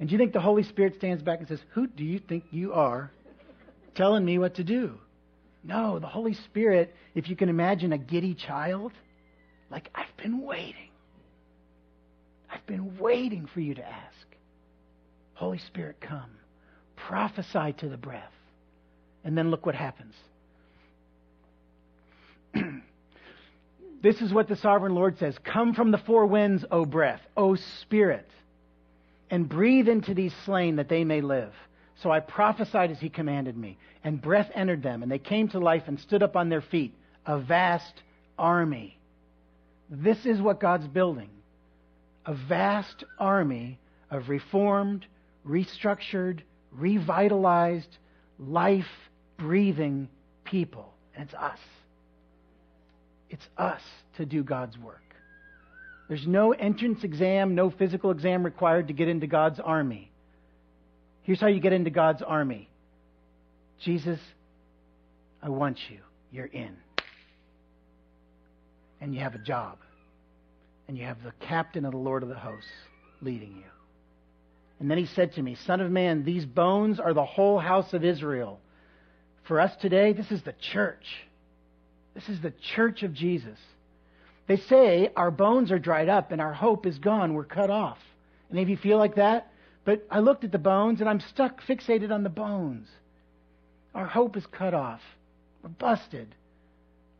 And 0.00 0.08
do 0.08 0.12
you 0.12 0.18
think 0.18 0.32
the 0.32 0.40
Holy 0.40 0.62
Spirit 0.62 0.94
stands 0.96 1.22
back 1.22 1.38
and 1.38 1.48
says, 1.48 1.60
Who 1.72 1.86
do 1.86 2.04
you 2.04 2.18
think 2.18 2.44
you 2.50 2.72
are 2.72 3.10
telling 3.94 4.24
me 4.24 4.38
what 4.38 4.56
to 4.56 4.64
do. 4.64 4.98
No, 5.62 5.98
the 5.98 6.06
Holy 6.06 6.34
Spirit, 6.34 6.94
if 7.14 7.28
you 7.28 7.36
can 7.36 7.48
imagine 7.48 7.92
a 7.92 7.98
giddy 7.98 8.34
child, 8.34 8.92
like, 9.70 9.90
I've 9.94 10.16
been 10.18 10.42
waiting. 10.42 10.90
I've 12.50 12.66
been 12.66 12.98
waiting 12.98 13.48
for 13.52 13.60
you 13.60 13.74
to 13.74 13.84
ask. 13.84 14.26
Holy 15.34 15.58
Spirit, 15.58 16.00
come. 16.00 16.30
Prophesy 16.96 17.72
to 17.78 17.88
the 17.88 17.96
breath. 17.96 18.30
And 19.24 19.36
then 19.36 19.50
look 19.50 19.64
what 19.66 19.74
happens. 19.74 20.14
this 24.02 24.20
is 24.20 24.32
what 24.32 24.48
the 24.48 24.56
sovereign 24.56 24.94
Lord 24.94 25.18
says 25.18 25.36
Come 25.44 25.74
from 25.74 25.90
the 25.90 25.98
four 25.98 26.26
winds, 26.26 26.64
O 26.70 26.84
breath, 26.84 27.22
O 27.36 27.54
spirit, 27.54 28.28
and 29.30 29.48
breathe 29.48 29.88
into 29.88 30.14
these 30.14 30.34
slain 30.44 30.76
that 30.76 30.88
they 30.88 31.04
may 31.04 31.20
live. 31.20 31.52
So 32.02 32.10
I 32.10 32.20
prophesied 32.20 32.90
as 32.90 33.00
he 33.00 33.08
commanded 33.08 33.56
me, 33.56 33.78
and 34.02 34.20
breath 34.20 34.50
entered 34.54 34.82
them, 34.82 35.02
and 35.02 35.10
they 35.10 35.18
came 35.18 35.48
to 35.48 35.58
life 35.58 35.84
and 35.86 35.98
stood 35.98 36.22
up 36.22 36.36
on 36.36 36.48
their 36.48 36.60
feet, 36.60 36.94
a 37.24 37.38
vast 37.38 38.02
army. 38.38 38.98
This 39.88 40.26
is 40.26 40.40
what 40.40 40.60
God's 40.60 40.86
building 40.88 41.30
a 42.26 42.34
vast 42.34 43.04
army 43.18 43.78
of 44.10 44.30
reformed, 44.30 45.04
restructured, 45.46 46.40
revitalized, 46.72 47.98
life 48.38 48.86
breathing 49.38 50.08
people. 50.44 50.92
And 51.14 51.24
it's 51.24 51.34
us. 51.34 51.58
It's 53.30 53.46
us 53.56 53.80
to 54.16 54.26
do 54.26 54.42
God's 54.42 54.78
work. 54.78 55.00
There's 56.08 56.26
no 56.26 56.52
entrance 56.52 57.02
exam, 57.02 57.54
no 57.54 57.70
physical 57.70 58.10
exam 58.10 58.44
required 58.44 58.88
to 58.88 58.94
get 58.94 59.08
into 59.08 59.26
God's 59.26 59.58
army. 59.58 60.10
Here's 61.22 61.40
how 61.40 61.46
you 61.46 61.60
get 61.60 61.72
into 61.72 61.90
God's 61.90 62.22
army 62.22 62.68
Jesus, 63.80 64.20
I 65.42 65.48
want 65.48 65.78
you. 65.90 65.98
You're 66.30 66.46
in. 66.46 66.76
And 69.00 69.14
you 69.14 69.20
have 69.20 69.34
a 69.34 69.38
job. 69.38 69.78
And 70.86 70.98
you 70.98 71.04
have 71.04 71.22
the 71.22 71.32
captain 71.46 71.84
of 71.84 71.92
the 71.92 71.98
Lord 71.98 72.22
of 72.22 72.28
the 72.28 72.34
hosts 72.34 72.70
leading 73.20 73.56
you. 73.56 73.70
And 74.80 74.90
then 74.90 74.98
he 74.98 75.06
said 75.06 75.32
to 75.34 75.42
me, 75.42 75.56
Son 75.66 75.80
of 75.80 75.90
man, 75.90 76.24
these 76.24 76.44
bones 76.44 77.00
are 77.00 77.14
the 77.14 77.24
whole 77.24 77.58
house 77.58 77.92
of 77.94 78.04
Israel. 78.04 78.60
For 79.44 79.60
us 79.60 79.74
today, 79.76 80.12
this 80.12 80.30
is 80.30 80.42
the 80.42 80.54
church. 80.72 81.04
This 82.14 82.28
is 82.28 82.40
the 82.40 82.52
church 82.74 83.02
of 83.02 83.12
Jesus. 83.12 83.58
They 84.46 84.56
say 84.56 85.10
our 85.16 85.30
bones 85.30 85.72
are 85.72 85.78
dried 85.78 86.08
up 86.08 86.32
and 86.32 86.40
our 86.40 86.52
hope 86.52 86.86
is 86.86 86.98
gone. 86.98 87.34
We're 87.34 87.44
cut 87.44 87.70
off. 87.70 87.98
Any 88.50 88.62
of 88.62 88.68
you 88.68 88.76
feel 88.76 88.98
like 88.98 89.16
that? 89.16 89.50
But 89.84 90.06
I 90.10 90.20
looked 90.20 90.44
at 90.44 90.52
the 90.52 90.58
bones 90.58 91.00
and 91.00 91.08
I'm 91.08 91.20
stuck, 91.20 91.62
fixated 91.62 92.10
on 92.10 92.22
the 92.22 92.30
bones. 92.30 92.88
Our 93.94 94.06
hope 94.06 94.36
is 94.36 94.46
cut 94.46 94.74
off. 94.74 95.00
We're 95.62 95.70
busted. 95.70 96.34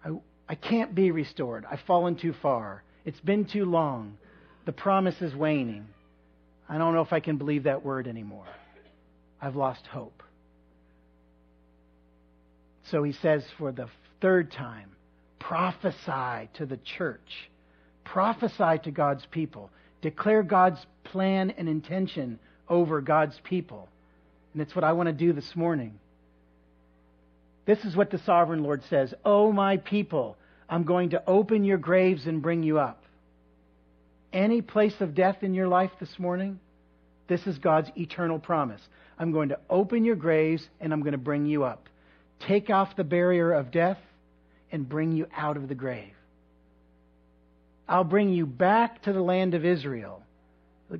I, 0.05 0.11
I 0.49 0.55
can't 0.55 0.95
be 0.95 1.11
restored. 1.11 1.67
I've 1.71 1.81
fallen 1.81 2.17
too 2.17 2.35
far. 2.41 2.83
It's 3.05 3.21
been 3.21 3.45
too 3.45 3.65
long. 3.65 4.17
The 4.65 4.73
promise 4.73 5.21
is 5.21 5.35
waning. 5.35 5.87
I 6.69 6.79
don't 6.79 6.95
know 6.95 7.03
if 7.03 7.13
I 7.13 7.21
can 7.21 7.37
believe 7.37 7.65
that 7.65 7.85
word 7.85 8.07
anymore. 8.07 8.49
I've 9.41 9.57
lost 9.57 9.87
hope. 9.87 10.23
So 12.91 13.03
he 13.03 13.13
says 13.13 13.45
for 13.59 13.73
the 13.73 13.89
third 14.21 14.53
time, 14.53 14.91
prophesy 15.39 16.49
to 16.55 16.67
the 16.67 16.79
church. 16.79 17.51
Prophesy 18.05 18.79
to 18.85 18.91
God's 18.91 19.25
people. 19.27 19.71
Declare 20.03 20.43
God's 20.43 20.85
plan 21.05 21.51
and 21.51 21.69
intention 21.69 22.39
over 22.69 23.01
God's 23.01 23.39
people. 23.45 23.89
And 24.53 24.63
it's 24.63 24.75
what 24.75 24.85
I 24.85 24.93
want 24.93 25.09
to 25.09 25.13
do 25.13 25.33
this 25.33 25.57
morning. 25.57 25.99
This 27.67 27.85
is 27.85 27.97
what 27.97 28.11
the 28.11 28.19
sovereign 28.19 28.63
Lord 28.63 28.83
says 28.85 29.15
Oh, 29.25 29.51
my 29.53 29.79
people, 29.79 30.37
I'm 30.69 30.85
going 30.85 31.11
to 31.11 31.23
open 31.27 31.65
your 31.65 31.79
graves 31.79 32.27
and 32.27 32.43
bring 32.43 32.63
you 32.63 32.79
up. 32.79 33.03
Any 34.33 34.63
place 34.63 35.01
of 35.01 35.15
death 35.15 35.43
in 35.43 35.55
your 35.55 35.69
life 35.69 35.93
this 36.01 36.19
morning, 36.19 36.59
this 37.29 37.47
is 37.47 37.59
God's 37.59 37.91
eternal 37.97 38.39
promise. 38.39 38.81
I'm 39.19 39.33
going 39.33 39.51
to 39.51 39.59
open 39.71 40.05
your 40.05 40.17
graves 40.17 40.69
and 40.81 40.93
I'm 40.93 41.01
going 41.01 41.13
to 41.13 41.19
bring 41.19 41.47
you 41.47 41.65
up. 41.65 41.89
Take 42.47 42.71
off 42.71 42.97
the 42.97 43.05
barrier 43.05 43.53
of 43.53 43.71
death 43.71 43.99
and 44.73 44.89
bring 44.89 45.13
you 45.13 45.27
out 45.37 45.57
of 45.57 45.69
the 45.69 45.75
grave. 45.75 46.13
I'll 47.89 48.05
bring 48.05 48.33
you 48.33 48.47
back 48.47 49.03
to 49.03 49.13
the 49.13 49.23
land 49.23 49.55
of 49.55 49.65
Israel 49.65 50.25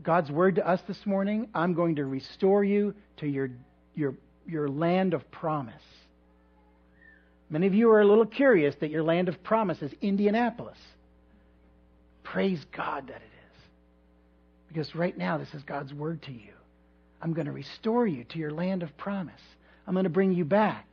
God's 0.03 0.31
word 0.31 0.57
to 0.57 0.67
us 0.67 0.81
this 0.89 1.07
morning, 1.07 1.49
I'm 1.55 1.75
going 1.75 1.97
to 1.97 2.05
restore 2.05 2.65
you 2.65 2.95
to 3.19 3.27
your, 3.27 3.51
your, 3.95 4.15
your 4.47 4.69
land 4.69 5.15
of 5.15 5.31
promise. 5.31 5.83
Many 7.51 7.67
of 7.67 7.75
you 7.75 7.91
are 7.91 8.01
a 8.01 8.07
little 8.07 8.27
curious 8.27 8.75
that 8.77 8.91
your 8.91 9.03
land 9.03 9.29
of 9.29 9.43
promise 9.43 9.83
is 9.83 9.93
Indianapolis. 10.01 10.79
Praise 12.25 12.65
God 12.73 13.07
that 13.07 13.17
it 13.17 13.23
is. 13.23 13.63
Because 14.69 14.95
right 14.95 15.17
now, 15.17 15.39
this 15.39 15.55
is 15.55 15.63
God's 15.63 15.95
word 15.95 16.23
to 16.23 16.33
you. 16.33 16.53
I'm 17.23 17.33
going 17.33 17.47
to 17.47 17.53
restore 17.53 18.07
you 18.07 18.25
to 18.25 18.39
your 18.39 18.51
land 18.51 18.83
of 18.83 18.97
promise. 18.97 19.41
I'm 19.87 19.95
going 19.95 20.05
to 20.05 20.11
bring 20.11 20.33
you 20.33 20.45
back. 20.45 20.87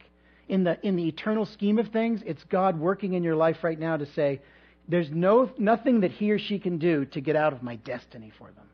In 0.51 0.65
the, 0.65 0.77
in 0.85 0.97
the 0.97 1.07
eternal 1.07 1.45
scheme 1.45 1.79
of 1.79 1.87
things, 1.87 2.21
it's 2.25 2.43
God 2.43 2.77
working 2.77 3.13
in 3.13 3.23
your 3.23 3.37
life 3.37 3.63
right 3.63 3.79
now 3.79 3.95
to 3.95 4.05
say, 4.05 4.41
there's 4.87 5.09
no, 5.09 5.49
nothing 5.57 6.01
that 6.01 6.11
he 6.11 6.29
or 6.29 6.37
she 6.37 6.59
can 6.59 6.77
do 6.77 7.05
to 7.05 7.21
get 7.21 7.37
out 7.37 7.53
of 7.53 7.63
my 7.63 7.77
destiny 7.77 8.33
for 8.37 8.47
them. 8.51 8.65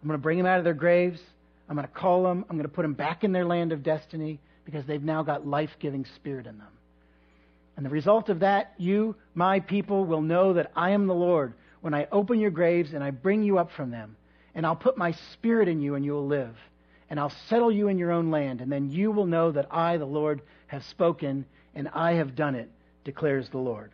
I'm 0.00 0.08
going 0.08 0.18
to 0.18 0.22
bring 0.22 0.38
them 0.38 0.46
out 0.46 0.56
of 0.56 0.64
their 0.64 0.72
graves. 0.72 1.20
I'm 1.68 1.76
going 1.76 1.86
to 1.86 1.92
call 1.92 2.22
them. 2.22 2.42
I'm 2.48 2.56
going 2.56 2.66
to 2.66 2.74
put 2.74 2.82
them 2.82 2.94
back 2.94 3.22
in 3.22 3.32
their 3.32 3.44
land 3.44 3.72
of 3.72 3.82
destiny 3.82 4.40
because 4.64 4.86
they've 4.86 5.02
now 5.02 5.22
got 5.22 5.46
life 5.46 5.76
giving 5.78 6.06
spirit 6.16 6.46
in 6.46 6.56
them. 6.56 6.72
And 7.76 7.84
the 7.84 7.90
result 7.90 8.30
of 8.30 8.40
that, 8.40 8.72
you, 8.78 9.14
my 9.34 9.60
people, 9.60 10.06
will 10.06 10.22
know 10.22 10.54
that 10.54 10.72
I 10.74 10.92
am 10.92 11.06
the 11.06 11.14
Lord 11.14 11.52
when 11.82 11.92
I 11.92 12.08
open 12.10 12.40
your 12.40 12.50
graves 12.50 12.94
and 12.94 13.04
I 13.04 13.10
bring 13.10 13.42
you 13.42 13.58
up 13.58 13.70
from 13.76 13.90
them. 13.90 14.16
And 14.54 14.64
I'll 14.64 14.74
put 14.74 14.96
my 14.96 15.12
spirit 15.34 15.68
in 15.68 15.82
you 15.82 15.96
and 15.96 16.04
you 16.04 16.12
will 16.12 16.26
live. 16.26 16.56
And 17.10 17.18
I'll 17.18 17.32
settle 17.48 17.72
you 17.72 17.88
in 17.88 17.98
your 17.98 18.12
own 18.12 18.30
land. 18.30 18.60
And 18.60 18.70
then 18.70 18.90
you 18.90 19.10
will 19.10 19.26
know 19.26 19.50
that 19.52 19.68
I, 19.70 19.96
the 19.96 20.04
Lord, 20.04 20.42
have 20.66 20.84
spoken 20.84 21.46
and 21.74 21.88
I 21.88 22.14
have 22.14 22.34
done 22.34 22.54
it, 22.54 22.70
declares 23.04 23.48
the 23.48 23.58
Lord. 23.58 23.92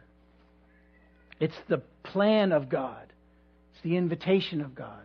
It's 1.41 1.59
the 1.69 1.83
plan 2.03 2.53
of 2.53 2.69
God, 2.69 3.13
it's 3.73 3.83
the 3.83 3.97
invitation 3.97 4.61
of 4.61 4.75
God 4.75 5.05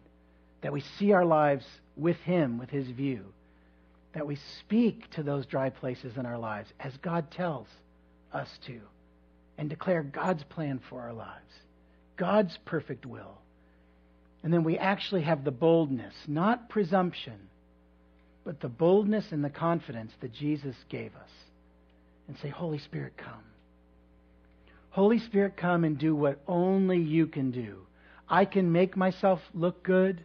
that 0.62 0.74
we 0.74 0.82
see 0.82 1.12
our 1.12 1.26
lives 1.26 1.66
with 1.96 2.18
Him, 2.18 2.58
with 2.58 2.70
His 2.70 2.88
view, 2.88 3.26
that 4.14 4.28
we 4.28 4.38
speak 4.60 5.10
to 5.12 5.24
those 5.24 5.46
dry 5.46 5.70
places 5.70 6.18
in 6.18 6.26
our 6.26 6.38
lives 6.38 6.70
as 6.80 6.96
God 6.98 7.32
tells 7.32 7.68
us 8.34 8.50
to, 8.66 8.80
and 9.58 9.70
declare 9.70 10.04
God's 10.04 10.44
plan 10.44 10.80
for 10.90 11.02
our 11.02 11.14
lives, 11.14 11.52
God's 12.18 12.58
perfect 12.66 13.06
will. 13.06 13.38
And 14.44 14.54
then 14.54 14.64
we 14.64 14.78
actually 14.78 15.24
have 15.24 15.44
the 15.44 15.52
boldness, 15.52 16.14
not 16.28 16.70
presumption, 16.70 17.40
but 18.44 18.60
the 18.60 18.70
boldness 18.70 19.26
and 19.32 19.44
the 19.44 19.50
confidence 19.50 20.12
that 20.22 20.34
Jesus 20.34 20.76
gave 20.90 21.16
us. 21.16 21.30
And 22.28 22.38
say, 22.42 22.50
Holy 22.50 22.80
Spirit, 22.80 23.14
come. 23.18 23.44
Holy 24.92 25.20
Spirit, 25.20 25.58
come 25.58 25.84
and 25.84 25.98
do 25.98 26.16
what 26.16 26.40
only 26.48 27.00
you 27.00 27.26
can 27.28 27.52
do. 27.52 27.80
I 28.28 28.46
can 28.46 28.72
make 28.72 28.96
myself 28.96 29.40
look 29.54 29.84
good 29.84 30.24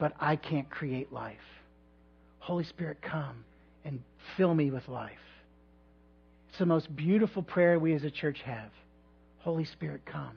but 0.00 0.14
I 0.18 0.34
can't 0.34 0.68
create 0.68 1.12
life. 1.12 1.36
Holy 2.40 2.64
Spirit, 2.64 3.00
come 3.02 3.44
and 3.84 4.02
fill 4.36 4.54
me 4.54 4.70
with 4.70 4.88
life. 4.88 5.12
It's 6.48 6.58
the 6.58 6.66
most 6.66 6.94
beautiful 6.96 7.42
prayer 7.42 7.78
we 7.78 7.94
as 7.94 8.02
a 8.02 8.10
church 8.10 8.40
have. 8.44 8.70
Holy 9.40 9.66
Spirit, 9.66 10.00
come 10.06 10.36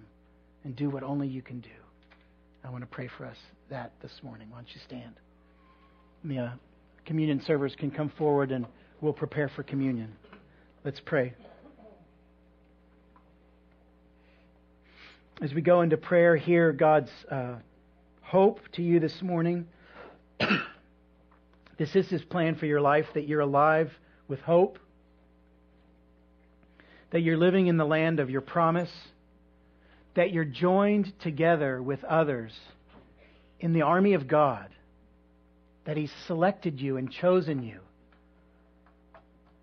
and 0.66 0.76
do 0.76 0.90
what 0.90 1.02
only 1.02 1.28
you 1.28 1.42
can 1.42 1.62
do. 1.62 1.70
I 2.64 2.70
want 2.70 2.84
to 2.84 2.88
pray 2.88 3.10
for 3.18 3.26
us 3.26 3.38
that 3.70 3.94
this 4.02 4.12
morning. 4.22 4.50
Why 4.50 4.58
don't 4.58 4.76
you 4.76 4.82
stand? 4.86 5.14
The 6.26 6.38
uh, 6.38 6.52
communion 7.06 7.42
servers 7.42 7.76
can 7.76 7.92
come 7.92 8.10
forward 8.18 8.52
and 8.52 8.66
we'll 9.02 9.14
prepare 9.14 9.50
for 9.50 9.64
communion. 9.64 10.14
Let's 10.84 11.00
pray. 11.00 11.34
As 15.42 15.54
we 15.54 15.62
go 15.62 15.82
into 15.82 15.98
prayer, 15.98 16.36
hear 16.36 16.72
God's. 16.72 17.12
Uh, 17.30 17.56
hope 18.34 18.60
to 18.72 18.82
you 18.82 19.00
this 19.00 19.22
morning. 19.22 19.68
this 21.78 21.96
is 21.96 22.10
His 22.10 22.24
plan 22.24 22.56
for 22.56 22.66
your 22.66 22.82
life 22.82 23.06
that 23.14 23.28
you're 23.28 23.42
alive 23.42 23.92
with 24.28 24.40
hope, 24.40 24.80
that 27.12 27.20
you're 27.20 27.38
living 27.38 27.68
in 27.68 27.78
the 27.78 27.86
land 27.86 28.20
of 28.20 28.32
your 28.32 28.42
promise, 28.42 28.90
that 30.16 30.34
you're 30.34 30.46
joined 30.46 31.14
together 31.20 31.80
with 31.80 32.04
others 32.06 32.52
in 33.60 33.72
the 33.72 33.84
army 33.84 34.16
of 34.16 34.28
God, 34.28 34.70
that 35.86 35.98
He's 35.98 36.12
selected 36.28 36.80
you 36.80 36.98
and 36.98 37.12
chosen 37.12 37.64
you, 37.64 37.80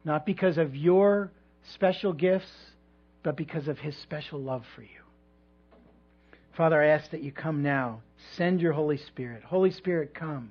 not 0.04 0.26
because 0.26 0.59
of 0.59 0.74
your 0.74 1.30
special 1.74 2.12
gifts, 2.12 2.50
but 3.22 3.37
because 3.37 3.68
of 3.68 3.78
His 3.78 3.96
special 3.98 4.40
love 4.40 4.64
for 4.74 4.83
you. 4.83 4.88
Father, 6.56 6.83
I 6.83 6.88
ask 6.88 7.11
that 7.11 7.22
you 7.22 7.33
come 7.33 7.62
now. 7.62 8.02
Send 8.37 8.61
your 8.61 8.72
Holy 8.72 8.98
Spirit. 8.98 9.42
Holy 9.42 9.70
Spirit, 9.70 10.14
come. 10.14 10.50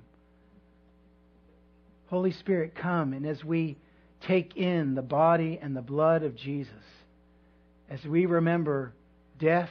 Holy 2.07 2.31
Spirit, 2.31 2.73
come. 2.75 3.13
And 3.13 3.25
as 3.25 3.43
we 3.43 3.77
take 4.21 4.57
in 4.57 4.95
the 4.95 5.01
body 5.01 5.59
and 5.61 5.75
the 5.75 5.81
blood 5.81 6.23
of 6.23 6.35
Jesus, 6.35 6.73
as 7.89 8.03
we 8.05 8.25
remember 8.25 8.93
death 9.37 9.69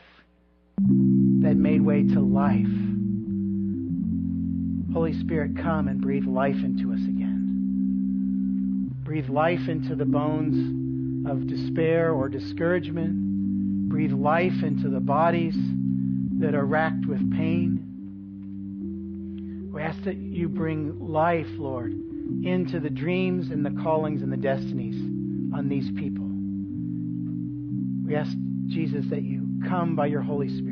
that 0.79 1.57
made 1.57 1.81
way 1.83 2.05
to 2.05 2.21
life, 2.21 2.67
Holy 4.93 5.13
Spirit, 5.21 5.57
come 5.57 5.89
and 5.89 6.01
breathe 6.01 6.27
life 6.27 6.57
into 6.57 6.93
us 6.93 7.01
again. 7.01 8.91
Breathe 9.05 9.29
life 9.29 9.69
into 9.69 9.95
the 9.95 10.05
bones 10.05 11.27
of 11.29 11.47
despair 11.47 12.13
or 12.13 12.29
discouragement 12.29 13.29
Breathe 13.89 14.13
life 14.13 14.63
into 14.63 14.91
the 14.91 15.01
bodies 15.01 15.57
that 16.41 16.55
are 16.55 16.67
racked 16.67 17.07
with 17.07 17.33
pain. 17.33 17.83
We 19.73 19.81
ask 19.81 20.03
that 20.05 20.19
you 20.19 20.51
bring 20.51 21.09
life, 21.09 21.49
Lord, 21.57 21.93
into 22.45 22.81
the 22.81 22.91
dreams 22.91 23.51
and 23.51 23.65
the 23.65 23.71
callings 23.83 24.21
and 24.21 24.31
the 24.31 24.37
destinies 24.37 24.97
on 25.55 25.71
these 25.71 25.91
people. 25.93 26.27
We 28.07 28.15
ask, 28.15 28.37
Jesus, 28.67 29.07
that 29.09 29.23
you 29.23 29.49
come 29.67 29.97
by 29.97 30.05
your 30.07 30.21
Holy 30.21 30.51
Spirit. 30.51 30.68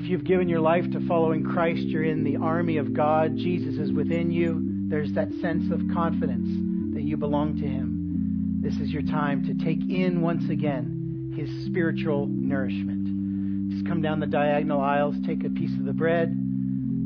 If 0.00 0.08
you've 0.08 0.24
given 0.24 0.48
your 0.48 0.60
life 0.60 0.90
to 0.92 1.06
following 1.06 1.44
Christ, 1.44 1.82
you're 1.82 2.04
in 2.04 2.24
the 2.24 2.36
army 2.36 2.78
of 2.78 2.94
God. 2.94 3.36
Jesus 3.36 3.74
is 3.74 3.92
within 3.92 4.30
you. 4.30 4.86
There's 4.88 5.12
that 5.12 5.28
sense 5.42 5.70
of 5.70 5.82
confidence 5.92 6.94
that 6.94 7.02
you 7.02 7.18
belong 7.18 7.60
to 7.60 7.68
Him. 7.68 8.60
This 8.62 8.76
is 8.78 8.90
your 8.90 9.02
time 9.02 9.44
to 9.44 9.62
take 9.62 9.78
in 9.90 10.22
once 10.22 10.48
again 10.48 11.34
His 11.36 11.66
spiritual 11.66 12.24
nourishment. 12.26 13.72
Just 13.72 13.86
come 13.86 14.00
down 14.00 14.20
the 14.20 14.26
diagonal 14.26 14.80
aisles, 14.80 15.16
take 15.26 15.44
a 15.44 15.50
piece 15.50 15.76
of 15.76 15.84
the 15.84 15.92
bread, 15.92 16.30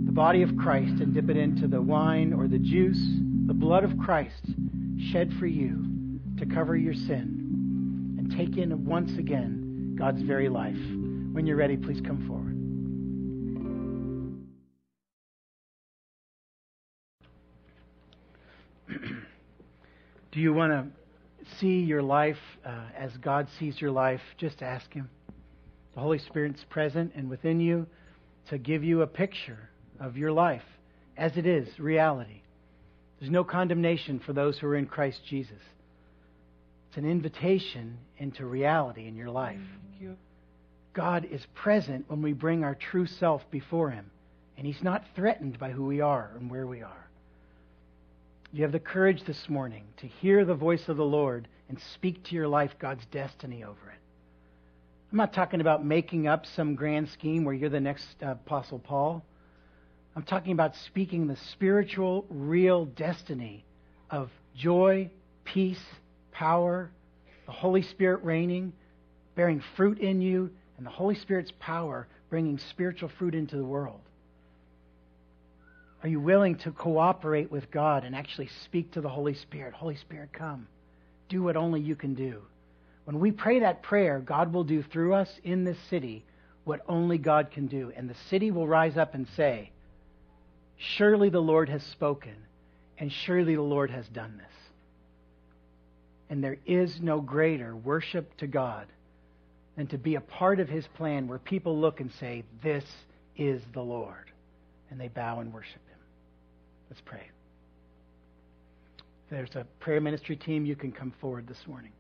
the 0.07 0.13
body 0.13 0.43
of 0.43 0.57
Christ, 0.57 1.01
and 1.01 1.13
dip 1.13 1.29
it 1.29 1.37
into 1.37 1.67
the 1.67 1.83
wine 1.83 2.33
or 2.33 2.47
the 2.47 2.61
juice, 2.61 3.05
the 3.49 3.55
blood 3.55 3.83
of 3.83 3.99
Christ 3.99 4.47
shed 5.11 5.33
for 5.41 5.47
you 5.47 6.21
to 6.39 6.47
cover 6.47 6.77
your 6.77 6.95
sin, 6.95 8.21
and 8.21 8.31
take 8.37 8.57
in 8.57 8.85
once 8.85 9.19
again 9.19 9.97
God's 9.99 10.23
very 10.23 10.49
life. 10.49 10.79
When 11.33 11.45
you're 11.45 11.57
ready, 11.57 11.77
please 11.77 12.01
come 12.01 12.25
forward. 12.29 12.44
Do 20.35 20.41
you 20.41 20.53
want 20.53 20.73
to 20.73 21.57
see 21.59 21.81
your 21.81 22.03
life 22.03 22.41
uh, 22.67 22.87
as 22.99 23.17
God 23.19 23.47
sees 23.61 23.81
your 23.81 23.93
life? 23.93 24.21
Just 24.37 24.63
ask 24.63 24.93
Him. 24.93 25.09
The 25.95 26.01
Holy 26.01 26.19
Spirit's 26.19 26.65
present 26.65 27.13
and 27.15 27.31
within 27.31 27.61
you 27.61 27.87
to 28.49 28.59
give 28.59 28.83
you 28.83 29.03
a 29.03 29.07
picture 29.07 29.71
of 30.01 30.17
your 30.17 30.33
life 30.33 30.65
as 31.17 31.37
it 31.37 31.47
is, 31.47 31.79
reality. 31.79 32.43
There's 33.21 33.31
no 33.31 33.45
condemnation 33.45 34.19
for 34.19 34.33
those 34.33 34.59
who 34.59 34.67
are 34.67 34.75
in 34.75 34.87
Christ 34.87 35.21
Jesus. 35.25 35.63
It's 36.89 36.97
an 36.97 37.09
invitation 37.09 37.99
into 38.19 38.45
reality 38.45 39.07
in 39.07 39.15
your 39.15 39.31
life. 39.31 39.61
You. 40.01 40.17
God 40.95 41.29
is 41.31 41.47
present 41.55 42.07
when 42.09 42.23
we 42.23 42.33
bring 42.33 42.65
our 42.65 42.75
true 42.75 43.07
self 43.07 43.49
before 43.53 43.91
Him, 43.91 44.11
and 44.59 44.67
He's 44.67 44.83
not 44.83 45.05
threatened 45.15 45.61
by 45.61 45.71
who 45.71 45.85
we 45.85 46.01
are 46.01 46.33
and 46.37 46.51
where 46.51 46.67
we 46.67 46.83
are. 46.83 47.09
You 48.55 48.63
have 48.63 48.71
the 48.71 48.79
courage 48.79 49.25
this 49.25 49.49
morning 49.49 49.83
to 49.97 50.07
hear 50.07 50.45
the 50.45 50.55
voice 50.55 50.89
of 50.89 50.97
the 50.97 51.05
Lord 51.05 51.49
and 51.69 51.77
speak 51.93 52.23
to 52.27 52.37
your 52.37 52.47
life 52.47 52.71
God's 52.79 53.05
destiny 53.07 53.65
over 53.65 53.91
it. 53.91 53.99
I'm 55.11 55.19
not 55.19 55.33
talking 55.33 55.61
about 55.61 55.85
making 55.85 56.29
up 56.29 56.47
some 56.47 56.77
grand 56.77 57.09
scheme 57.09 57.43
where 57.43 57.53
you're 57.53 57.69
the 57.69 57.81
next 57.81 58.07
uh, 58.23 58.27
Apostle 58.31 58.79
Paul. 58.79 59.25
I'm 60.15 60.23
talking 60.23 60.53
about 60.53 60.77
speaking 60.77 61.27
the 61.27 61.37
spiritual, 61.51 62.27
real 62.31 62.85
destiny 62.85 63.65
of 64.09 64.31
joy, 64.57 65.11
peace, 65.43 65.83
power, 66.31 66.93
the 67.47 67.53
Holy 67.53 67.83
Spirit 67.83 68.23
reigning, 68.23 68.73
bearing 69.35 69.65
fruit 69.77 69.99
in 69.99 70.21
you, 70.21 70.49
and 70.77 70.87
the 70.87 70.91
Holy 70.91 71.17
Spirit's 71.17 71.53
power 71.59 72.07
bringing 72.31 72.59
spiritual 72.59 73.11
fruit 73.19 73.35
into 73.35 73.57
the 73.57 73.65
world. 73.65 74.01
Are 76.05 76.09
you 76.09 76.21
willing 76.21 76.57
to 76.57 76.71
cooperate 76.71 77.51
with 77.51 77.71
God 77.71 78.05
and 78.05 78.15
actually 78.15 78.51
speak 78.63 78.93
to 78.93 79.01
the 79.01 79.09
Holy 79.09 79.33
Spirit? 79.33 79.73
Holy 79.73 79.97
Spirit, 79.97 80.35
come. 80.35 80.69
Do 81.31 81.43
what 81.43 81.57
only 81.57 81.81
you 81.81 81.97
can 81.97 82.13
do. 82.13 82.43
When 83.07 83.21
we 83.21 83.31
pray 83.31 83.61
that 83.61 83.83
prayer, 83.83 84.21
God 84.21 84.53
will 84.53 84.65
do 84.65 84.83
through 84.83 85.15
us 85.15 85.31
in 85.43 85.65
this 85.65 85.79
city 85.89 86.27
what 86.65 86.83
only 86.91 87.17
God 87.17 87.51
can 87.51 87.69
do. 87.69 87.91
And 87.97 88.09
the 88.09 88.17
city 88.29 88.51
will 88.51 88.69
rise 88.69 88.99
up 88.99 89.15
and 89.15 89.27
say, 89.35 89.71
Surely 90.77 91.31
the 91.31 91.41
Lord 91.41 91.71
has 91.71 91.83
spoken, 91.83 92.37
and 92.99 93.11
surely 93.11 93.55
the 93.55 93.63
Lord 93.63 93.91
has 93.91 94.07
done 94.09 94.37
this. 94.37 94.47
And 96.29 96.45
there 96.45 96.59
is 96.67 97.01
no 97.01 97.23
greater 97.23 97.75
worship 97.75 98.37
to 98.39 98.47
God 98.47 98.89
than 99.75 99.87
to 99.87 99.97
be 99.97 100.17
a 100.17 100.21
part 100.21 100.61
of 100.61 100.69
his 100.69 100.87
plan 100.87 101.29
where 101.29 101.39
people 101.39 101.79
look 101.79 102.01
and 102.01 102.13
say, 102.21 102.45
This 102.63 102.85
is 103.39 103.63
the 103.73 103.83
Lord. 103.83 104.31
And 104.91 105.01
they 105.01 105.09
bow 105.09 105.41
and 105.41 105.51
worship 105.51 105.81
him. 105.89 105.94
Let's 106.95 107.03
pray. 107.07 107.29
There's 109.29 109.57
a 109.57 109.67
prayer 109.81 110.01
ministry 110.01 110.37
team, 110.37 110.65
you 110.65 110.77
can 110.77 110.93
come 110.93 111.13
forward 111.21 111.49
this 111.49 111.59
morning. 111.67 111.91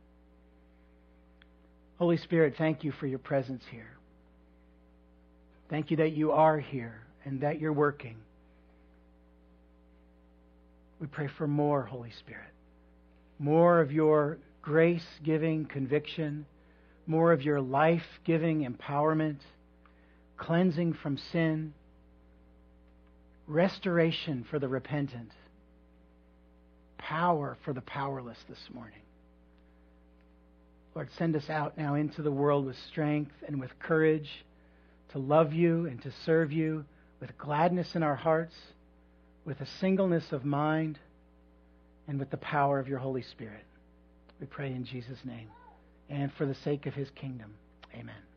Holy 1.98 2.16
Spirit, 2.16 2.54
thank 2.56 2.84
you 2.84 2.92
for 2.92 3.08
your 3.08 3.18
presence 3.18 3.64
here. 3.72 3.90
Thank 5.68 5.90
you 5.90 5.96
that 5.96 6.12
you 6.12 6.30
are 6.30 6.60
here 6.60 7.02
and 7.24 7.40
that 7.40 7.58
you're 7.58 7.72
working. 7.72 8.18
We 11.00 11.08
pray 11.08 11.28
for 11.36 11.48
more, 11.48 11.82
Holy 11.82 12.12
Spirit. 12.20 12.52
More 13.40 13.80
of 13.80 13.90
your 13.90 14.38
grace 14.62 15.06
giving 15.24 15.64
conviction, 15.64 16.46
more 17.08 17.32
of 17.32 17.42
your 17.42 17.60
life 17.60 18.06
giving 18.24 18.64
empowerment, 18.64 19.38
cleansing 20.36 20.92
from 21.02 21.18
sin, 21.32 21.74
restoration 23.46 24.44
for 24.50 24.58
the 24.58 24.68
repentant, 24.68 25.30
power 26.98 27.56
for 27.64 27.72
the 27.72 27.80
powerless 27.82 28.38
this 28.48 28.58
morning. 28.72 29.00
Lord, 30.94 31.08
send 31.18 31.34
us 31.34 31.50
out 31.50 31.76
now 31.76 31.94
into 31.94 32.22
the 32.22 32.30
world 32.30 32.66
with 32.66 32.76
strength 32.90 33.32
and 33.46 33.60
with 33.60 33.70
courage 33.80 34.28
to 35.10 35.18
love 35.18 35.52
you 35.52 35.86
and 35.86 36.00
to 36.02 36.12
serve 36.24 36.52
you 36.52 36.84
with 37.20 37.36
gladness 37.36 37.94
in 37.94 38.02
our 38.02 38.16
hearts, 38.16 38.54
with 39.44 39.60
a 39.60 39.66
singleness 39.80 40.32
of 40.32 40.44
mind, 40.44 40.98
and 42.06 42.18
with 42.18 42.30
the 42.30 42.36
power 42.36 42.78
of 42.78 42.88
your 42.88 42.98
Holy 42.98 43.22
Spirit. 43.22 43.64
We 44.40 44.46
pray 44.46 44.72
in 44.72 44.84
Jesus' 44.84 45.18
name 45.24 45.48
and 46.08 46.32
for 46.36 46.46
the 46.46 46.54
sake 46.56 46.86
of 46.86 46.94
his 46.94 47.08
kingdom. 47.10 47.54
Amen. 47.94 48.33